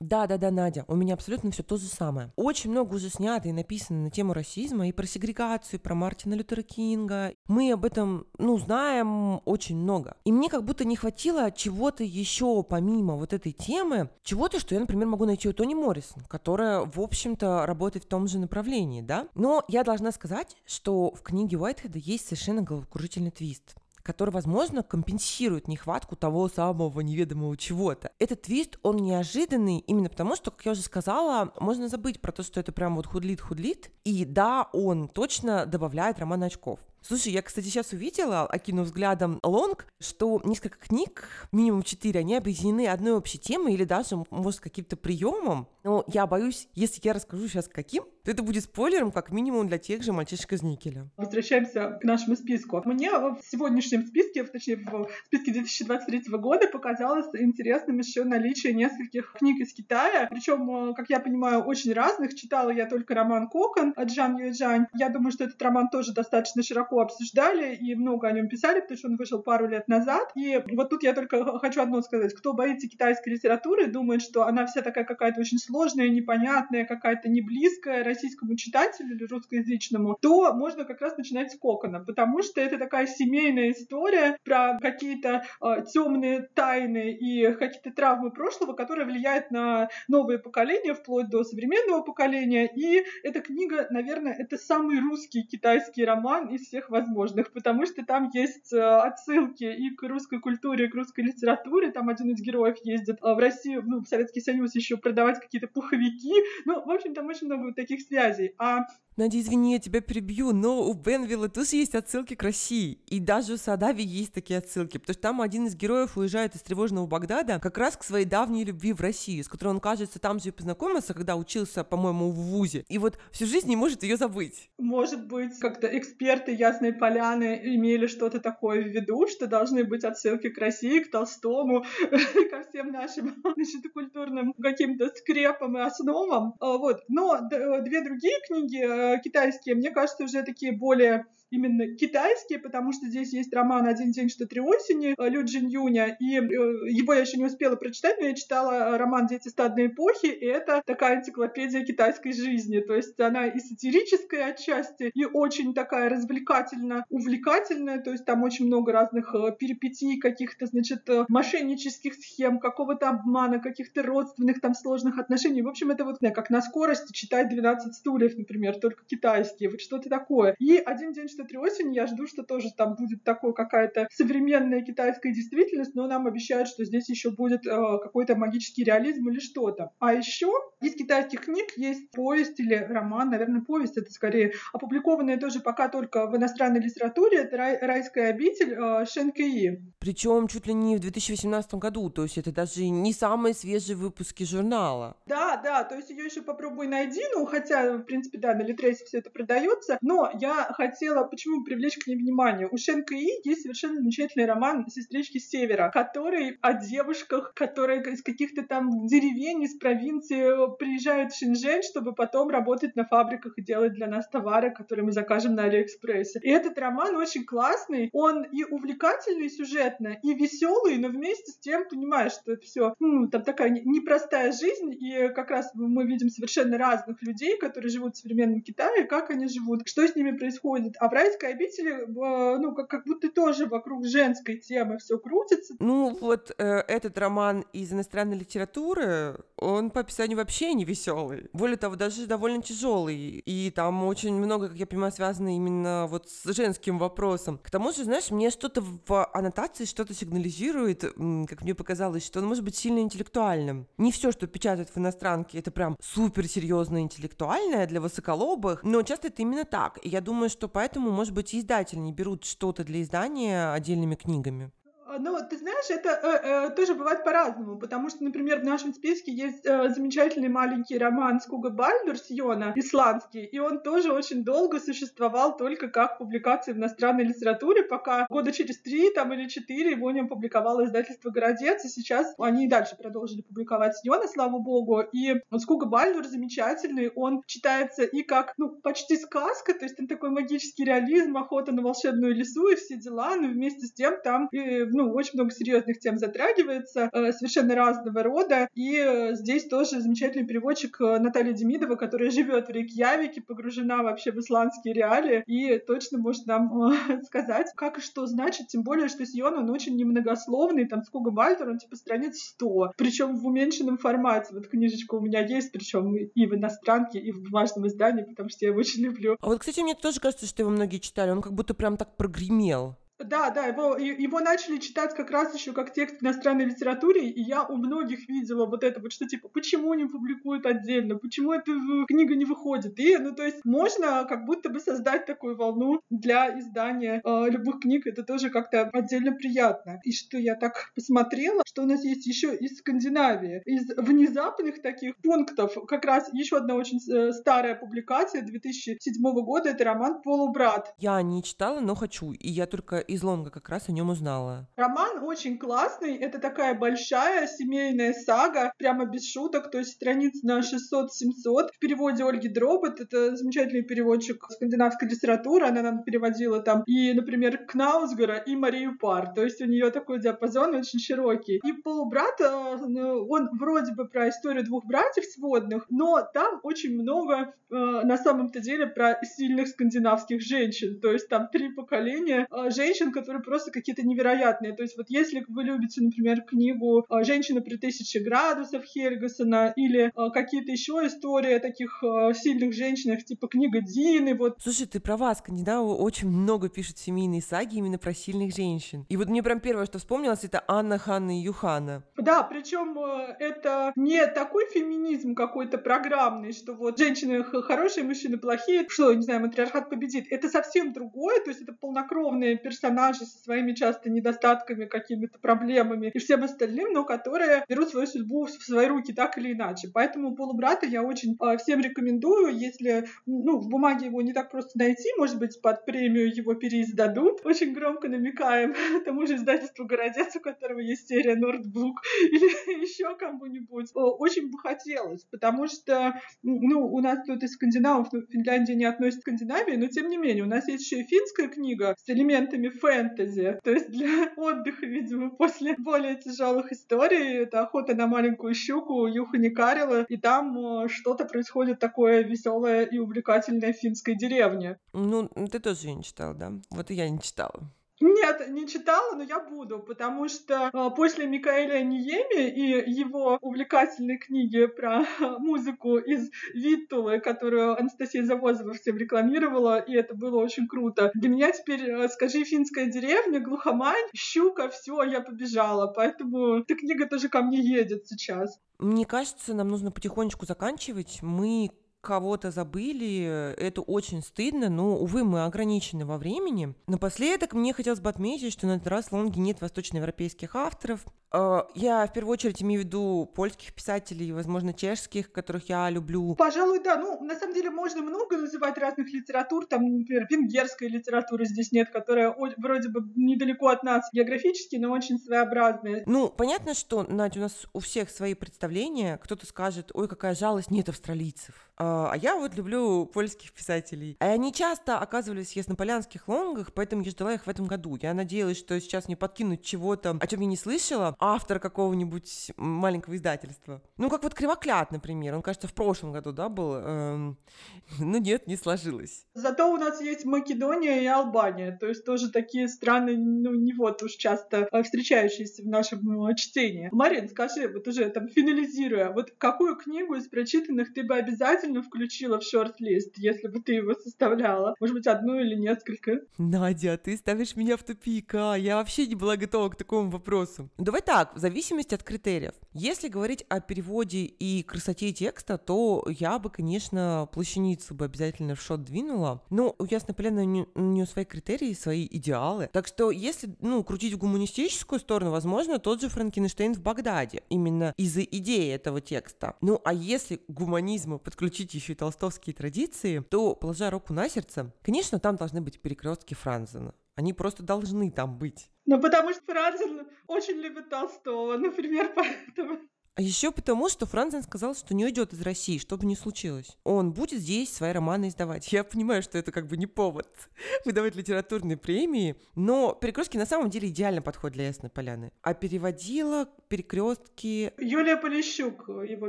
[0.00, 2.32] Да, да, да, Надя, у меня абсолютно все то же самое.
[2.36, 6.34] Очень много уже снято и написано на тему расизма, и про сегрегацию, и про Мартина
[6.34, 7.32] Лютера Кинга.
[7.46, 10.16] Мы об этом, ну, знаем очень много.
[10.24, 14.80] И мне как будто не хватило чего-то еще помимо вот этой темы, чего-то, что я,
[14.80, 19.28] например, могу найти у Тони Моррисон, которая, в общем-то, работает в том же направлении, да?
[19.34, 23.74] Но я должна сказать, что в книге Уайтхеда есть совершенно головокружительный твист
[24.04, 28.12] который, возможно, компенсирует нехватку того самого неведомого чего-то.
[28.18, 32.42] Этот твист, он неожиданный именно потому, что, как я уже сказала, можно забыть про то,
[32.42, 36.78] что это прям вот худлит-худлит, и да, он точно добавляет роман очков.
[37.06, 42.88] Слушай, я, кстати, сейчас увидела, окинув взглядом лонг, что несколько книг, минимум четыре, они объединены
[42.88, 45.68] одной общей темой или даже, может, каким-то приемом.
[45.82, 49.76] Но я боюсь, если я расскажу сейчас каким, то это будет спойлером как минимум для
[49.76, 51.10] тех же мальчишек из Никеля.
[51.18, 52.80] Возвращаемся к нашему списку.
[52.86, 59.60] Мне в сегодняшнем списке, точнее в списке 2023 года показалось интересным еще наличие нескольких книг
[59.60, 60.26] из Китая.
[60.30, 62.34] Причем, э, как я понимаю, очень разных.
[62.34, 64.86] Читала я только роман «Кокон» от Джан Юэджань.
[64.94, 68.98] Я думаю, что этот роман тоже достаточно широко обсуждали и много о нем писали, потому
[68.98, 70.30] что он вышел пару лет назад.
[70.34, 72.34] И вот тут я только хочу одно сказать.
[72.34, 77.40] Кто боится китайской литературы, думает, что она вся такая какая-то очень сложная, непонятная, какая-то не
[77.40, 82.78] близкая, российскому читателю или русскоязычному, то можно как раз начинать с Кокона, потому что это
[82.78, 89.50] такая семейная история про какие-то э, а, темные тайны и какие-то травмы прошлого, которые влияют
[89.50, 92.70] на новые поколения, вплоть до современного поколения.
[92.74, 98.30] И эта книга, наверное, это самый русский китайский роман из всех возможных, потому что там
[98.32, 101.90] есть э, отсылки и к русской культуре, и к русской литературе.
[101.90, 105.68] Там один из героев ездит э, в Россию, ну, в Советский Союз еще продавать какие-то
[105.68, 106.34] пуховики.
[106.64, 108.54] Ну, в общем, там очень много таких связей.
[108.58, 108.86] А
[109.16, 112.98] Надя, извини, я тебя перебью, но у Бенвилла тоже есть отсылки к России.
[113.06, 116.62] И даже у Садави есть такие отсылки, потому что там один из героев уезжает из
[116.62, 120.40] тревожного Багдада как раз к своей давней любви в Россию, с которой он, кажется, там
[120.40, 122.84] же и познакомился, когда учился, по-моему, в ВУЗе.
[122.88, 124.68] И вот всю жизнь не может ее забыть.
[124.78, 130.48] Может быть, как-то эксперты Ясной Поляны имели что-то такое в виду, что должны быть отсылки
[130.48, 131.84] к России, к Толстому,
[132.50, 136.56] ко всем нашим значит, культурным каким-то скрепам и основам.
[136.58, 137.04] А, вот.
[137.06, 142.92] Но две другие книги э, Э, китайские, мне кажется, уже такие более именно китайские, потому
[142.92, 146.40] что здесь есть роман «Один день, что три осени» э, Лю Джин Юня, и э,
[146.40, 150.82] его я еще не успела прочитать, но я читала роман «Дети стадной эпохи», и это
[150.84, 158.00] такая энциклопедия китайской жизни, то есть она и сатирическая отчасти, и очень такая развлекательно увлекательная,
[158.00, 164.60] то есть там очень много разных перипетий, каких-то, значит, мошеннических схем, какого-то обмана, каких-то родственных
[164.60, 165.62] там сложных отношений.
[165.62, 170.08] В общем, это вот как на скорости читать «12 стульев», например, только китайские, вот что-то
[170.08, 170.54] такое.
[170.58, 174.82] И «Один день, что этой осенью я жду, что тоже там будет такой какая-то современная
[174.82, 179.90] китайская действительность, но нам обещают, что здесь еще будет э, какой-то магический реализм или что-то.
[179.98, 185.60] А еще из китайских книг есть повесть или роман, наверное, повесть это скорее, опубликованная тоже
[185.60, 189.82] пока только в иностранной литературе, это рай, «Райская обитель» э, Шен Кэи.
[189.98, 194.44] Причем чуть ли не в 2018 году, то есть это даже не самые свежие выпуски
[194.44, 195.16] журнала.
[195.26, 199.04] Да, да, то есть ее еще попробуй найди, ну, хотя, в принципе, да, на Литресе
[199.04, 202.68] все это продается, но я хотела, почему привлечь к ней внимание.
[202.70, 208.62] У Шен Кэи есть совершенно замечательный роман «Сестрички Севера», который о девушках, которые из каких-то
[208.62, 214.06] там деревень, из провинции приезжают в Шэньчжэнь, чтобы потом работать на фабриках и делать для
[214.06, 216.40] нас товары, которые мы закажем на Алиэкспрессе.
[216.42, 221.88] И этот роман очень классный, он и увлекательный сюжетно, и веселый, но вместе с тем
[221.88, 226.78] понимаешь, что это все, ну, там такая непростая жизнь, и как раз мы видим совершенно
[226.78, 230.94] разных людей, которые живут в современном Китае, как они живут, что с ними происходит.
[230.98, 235.74] А в райской обители, ну, как, как будто тоже вокруг женской темы все крутится.
[235.78, 241.48] Ну, вот э, этот роман из иностранной литературы, он по описанию вообще не веселый.
[241.52, 243.42] Более того, даже довольно тяжелый.
[243.46, 247.58] И там очень много, как я понимаю, связано именно вот с женским вопросом.
[247.58, 252.46] К тому же, знаешь, мне что-то в аннотации что-то сигнализирует, как мне показалось, что он
[252.46, 253.86] может быть сильно интеллектуальным.
[253.98, 259.28] Не все, что печатают в иностранке, это прям супер серьезно интеллектуальное для высоколобых, но часто
[259.28, 260.00] это именно так.
[260.02, 264.70] И я думаю, что поэтому, может быть, издатели не берут что-то для издания отдельными книгами.
[265.06, 268.94] А, ну, ты знаешь, это э, э, тоже бывает по-разному, потому что, например, в нашем
[268.94, 274.80] списке есть э, замечательный маленький роман Скуга Бальдур Сиона, исландский, и он тоже очень долго
[274.80, 280.10] существовал только как публикация в иностранной литературе, пока года через три там, или четыре его
[280.10, 285.34] не опубликовало издательство «Городец», и сейчас они и дальше продолжили публиковать Сиона, слава богу, и
[285.58, 290.84] Скуга Бальдур замечательный, он читается и как, ну, почти сказка, то есть там такой магический
[290.84, 295.12] реализм, охота на волшебную лесу и все дела, но вместе с тем там, и, ну,
[295.12, 298.68] очень много серьезных тем затрагивается, э, совершенно разного рода.
[298.74, 304.32] И э, здесь тоже замечательный переводчик э, Наталья Демидова, которая живет в Рейкьявике, погружена вообще
[304.32, 306.70] в исландские реалии и точно может нам
[307.24, 311.68] сказать, как и что значит, тем более, что Сион, он очень немногословный, там Скуга Бальтер,
[311.68, 314.54] он типа страниц 100, причем в уменьшенном формате.
[314.54, 318.64] Вот книжечка у меня есть, причем и в иностранке, и в бумажном издании, потому что
[318.64, 319.36] я его очень люблю.
[319.40, 322.16] А вот, кстати, мне тоже кажется, что его многие читали, он как будто прям так
[322.16, 322.96] прогремел.
[323.18, 327.40] Да, да, его, его начали читать как раз еще как текст в иностранной литературе, и
[327.40, 331.70] я у многих видела вот это вот, что типа, почему не публикуют отдельно, почему эта
[332.08, 332.98] книга не выходит.
[332.98, 337.80] И, ну, то есть можно как будто бы создать такую волну для издания э, любых
[337.80, 340.00] книг, это тоже как-то отдельно приятно.
[340.04, 345.16] И что я так посмотрела, что у нас есть еще из Скандинавии, из внезапных таких
[345.18, 350.92] пунктов, как раз еще одна очень э, старая публикация 2007 года, это роман «Полубрат».
[350.98, 354.68] Я не читала, но хочу, и я только из Лонга как раз о нем узнала.
[354.76, 356.16] Роман очень классный.
[356.16, 361.68] Это такая большая семейная сага, прямо без шуток, то есть страниц на 600-700.
[361.74, 367.66] В переводе Ольги Дробот, это замечательный переводчик скандинавской литературы, она нам переводила там и, например,
[367.66, 369.32] Кнаусгара, и Марию Пар.
[369.34, 371.60] То есть у нее такой диапазон очень широкий.
[371.64, 377.34] И полубрат, э, он вроде бы про историю двух братьев сводных, но там очень много
[377.34, 381.00] э, на самом-то деле про сильных скандинавских женщин.
[381.00, 384.72] То есть там три поколения э, женщин, женщин, которые просто какие-то невероятные.
[384.74, 390.06] То есть вот если вы любите, например, книгу э, «Женщина при тысяче градусов» Хельгасона или
[390.14, 394.58] э, какие-то еще истории о таких э, сильных женщинах, типа книга Дины, вот.
[394.62, 399.04] Слушай, ты права, скандинавы очень много пишут семейные саги именно про сильных женщин.
[399.08, 402.04] И вот мне прям первое, что вспомнилось, это Анна, Ханна и Юхана.
[402.16, 402.96] Да, причем
[403.38, 409.40] это не такой феминизм какой-то программный, что вот женщины хорошие, мужчины плохие, что, не знаю,
[409.40, 410.26] матриархат победит.
[410.30, 416.10] Это совсем другое, то есть это полнокровные персонажи персонажи со своими часто недостатками, какими-то проблемами
[416.12, 419.88] и всем остальным, но которые берут свою судьбу в свои руки так или иначе.
[419.92, 424.78] Поэтому «Полубрата» я очень э, всем рекомендую, если ну, в бумаге его не так просто
[424.78, 427.44] найти, может быть, под премию его переиздадут.
[427.44, 428.74] Очень громко намекаем
[429.04, 433.90] тому же издательству «Городец», у которого есть серия «Нордбук» или еще кому-нибудь.
[433.94, 439.20] Очень бы хотелось, потому что ну, у нас тут из скандинавов, ну, Финляндия не относится
[439.20, 442.73] к Скандинавии, но тем не менее, у нас есть еще и финская книга с элементами
[442.80, 443.58] фэнтези.
[443.62, 447.42] То есть для отдыха, видимо, после более тяжелых историй.
[447.42, 450.04] Это охота на маленькую щуку Юхани Карила.
[450.08, 454.78] И там э, что-то происходит такое веселое и увлекательное в финской деревне.
[454.92, 456.52] Ну, ты тоже не читал, да?
[456.70, 457.62] Вот и я не читала.
[458.06, 464.18] Нет, не читала, но я буду, потому что э, после Микаэля Ниеми и его увлекательной
[464.18, 465.06] книги про
[465.38, 471.12] музыку из Виттулы, которую Анастасия Завозова всем рекламировала, и это было очень круто.
[471.14, 475.86] Для меня теперь, э, скажи, финская деревня, глухомань, щука, все, я побежала.
[475.86, 478.60] Поэтому эта книга тоже ко мне едет сейчас.
[478.78, 481.20] Мне кажется, нам нужно потихонечку заканчивать.
[481.22, 481.70] Мы
[482.04, 486.74] кого-то забыли, это очень стыдно, но, увы, мы ограничены во времени.
[486.86, 491.64] Напоследок мне хотелось бы отметить, что на этот раз в Лонге нет восточноевропейских авторов, Э,
[491.74, 496.36] я в первую очередь имею в виду польских писателей, возможно, чешских, которых я люблю.
[496.36, 496.96] Пожалуй, да.
[496.96, 499.66] Ну, на самом деле, можно много называть разных литератур.
[499.66, 505.18] Там, например, венгерской литературы здесь нет, которая вроде бы недалеко от нас географически, но очень
[505.18, 506.04] своеобразная.
[506.06, 509.18] Ну, понятно, что, Надя, у нас у всех свои представления.
[509.18, 511.54] Кто-то скажет, ой, какая жалость, нет австралийцев.
[511.76, 514.16] А, а я вот люблю польских писателей.
[514.20, 517.98] И они часто оказывались в яснополянских лонгах, поэтому я ждала их в этом году.
[518.00, 523.16] Я надеялась, что сейчас мне подкинут чего-то, о чем я не слышала, автор какого-нибудь маленького
[523.16, 523.82] издательства.
[523.96, 525.34] Ну, как вот Кривоклят, например.
[525.34, 526.74] Он, кажется, в прошлом году, да, был.
[526.74, 527.38] Эм...
[527.98, 529.26] Ну, нет, не сложилось.
[529.34, 531.76] Зато у нас есть Македония и Албания.
[531.80, 536.34] То есть тоже такие страны, ну, не вот уж часто э, встречающиеся в нашем э,
[536.34, 536.88] чтении.
[536.92, 542.40] Марин, скажи, вот уже там финализируя, вот какую книгу из прочитанных ты бы обязательно включила
[542.40, 544.74] в шорт-лист, если бы ты его составляла?
[544.80, 546.20] Может быть, одну или несколько?
[546.38, 550.70] Надя, ты ставишь меня в тупик, а я вообще не была готова к такому вопросу.
[550.78, 552.54] Давай так, в зависимости от критериев.
[552.72, 558.62] Если говорить о переводе и красоте текста, то я бы, конечно, плащаницу бы обязательно в
[558.62, 559.42] шот двинула.
[559.50, 562.68] Но у Ясной Поляны у нее свои критерии, свои идеалы.
[562.72, 567.42] Так что если, ну, крутить в гуманистическую сторону, возможно, тот же Франкенштейн в Багдаде.
[567.48, 569.56] Именно из-за идеи этого текста.
[569.60, 575.18] Ну, а если гуманизму подключить еще и толстовские традиции, то, положа руку на сердце, конечно,
[575.18, 576.94] там должны быть перекрестки Франзена.
[577.16, 578.70] Они просто должны там быть.
[578.86, 582.80] Ну, потому что Франзен очень любит Толстого, например, поэтому...
[583.16, 586.76] А еще потому, что Франзен сказал, что не уйдет из России, что бы ни случилось.
[586.82, 588.72] Он будет здесь свои романы издавать.
[588.72, 590.26] Я понимаю, что это как бы не повод
[590.84, 595.30] выдавать литературные премии, но перекрестки на самом деле идеально подходят для Ясной Поляны.
[595.42, 597.72] А переводила перекрестки...
[597.78, 599.28] Юлия Полищук его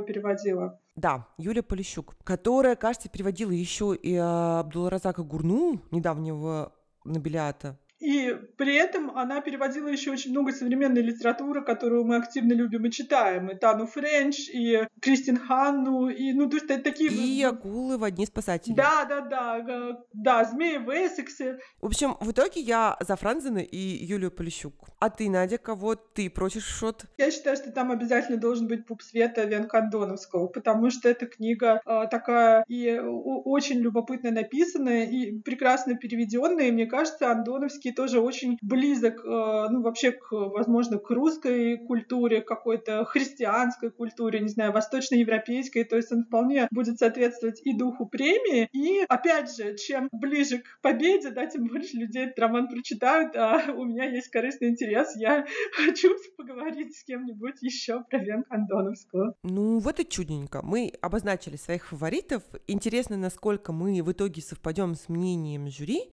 [0.00, 0.80] переводила.
[0.96, 6.72] Да, Юлия Полищук, которая, кажется, переводила еще и Абдулразака Гурну, недавнего
[7.04, 7.78] Нобелиата.
[7.98, 12.90] И при этом она переводила еще очень много современной литературы, которую мы активно любим и
[12.90, 13.48] читаем.
[13.50, 17.10] И Тану Френч, и Кристин Ханну, и, ну, то есть это такие...
[17.10, 18.74] И акулы в одни спасатели.
[18.74, 21.58] Да, да, да, да, змеи в Эссексе.
[21.80, 24.74] В общем, в итоге я за Франзена и Юлию Полищук.
[24.98, 27.04] А ты, Надя, кого ты просишь шот?
[27.16, 32.06] Я считаю, что там обязательно должен быть пуп света Венкандоновского, потому что эта книга э,
[32.10, 38.58] такая и очень любопытно написанная, и прекрасно переведенная, и мне кажется, Андоновский Достоевский тоже очень
[38.62, 45.84] близок, э, ну, вообще, к, возможно, к русской культуре, какой-то христианской культуре, не знаю, восточноевропейской,
[45.84, 50.80] то есть он вполне будет соответствовать и духу премии, и, опять же, чем ближе к
[50.82, 55.46] победе, да, тем больше людей этот роман прочитают, а у меня есть корыстный интерес, я
[55.72, 59.34] хочу поговорить с кем-нибудь еще про Венка Андоновского.
[59.42, 60.60] Ну, вот и чудненько.
[60.62, 62.42] Мы обозначили своих фаворитов.
[62.66, 66.10] Интересно, насколько мы в итоге совпадем с мнением жюри.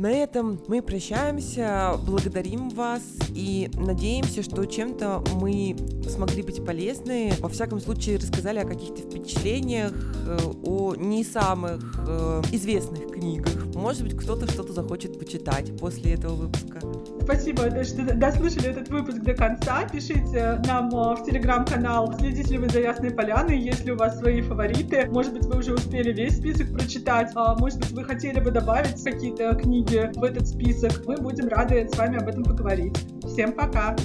[0.00, 3.02] На этом мы прощаемся, благодарим вас
[3.34, 5.76] и надеемся, что чем-то мы
[6.08, 7.34] смогли быть полезны.
[7.40, 9.92] Во всяком случае, рассказали о каких-то впечатлениях,
[10.26, 13.66] э, о не самых э, известных книгах.
[13.74, 16.80] Может быть, кто-то что-то захочет почитать после этого выпуска.
[17.22, 19.86] Спасибо, что дослушали этот выпуск до конца.
[19.86, 24.18] Пишите нам э, в телеграм-канал, следите ли вы за Ясной Поляной, есть ли у вас
[24.18, 25.10] свои фавориты.
[25.10, 27.32] Может быть, вы уже успели весь список прочитать.
[27.34, 31.04] А может быть, вы хотели бы добавить какие-то книги в этот список.
[31.06, 32.96] Мы будем рады с вами об этом поговорить.
[33.24, 33.96] Всем пока!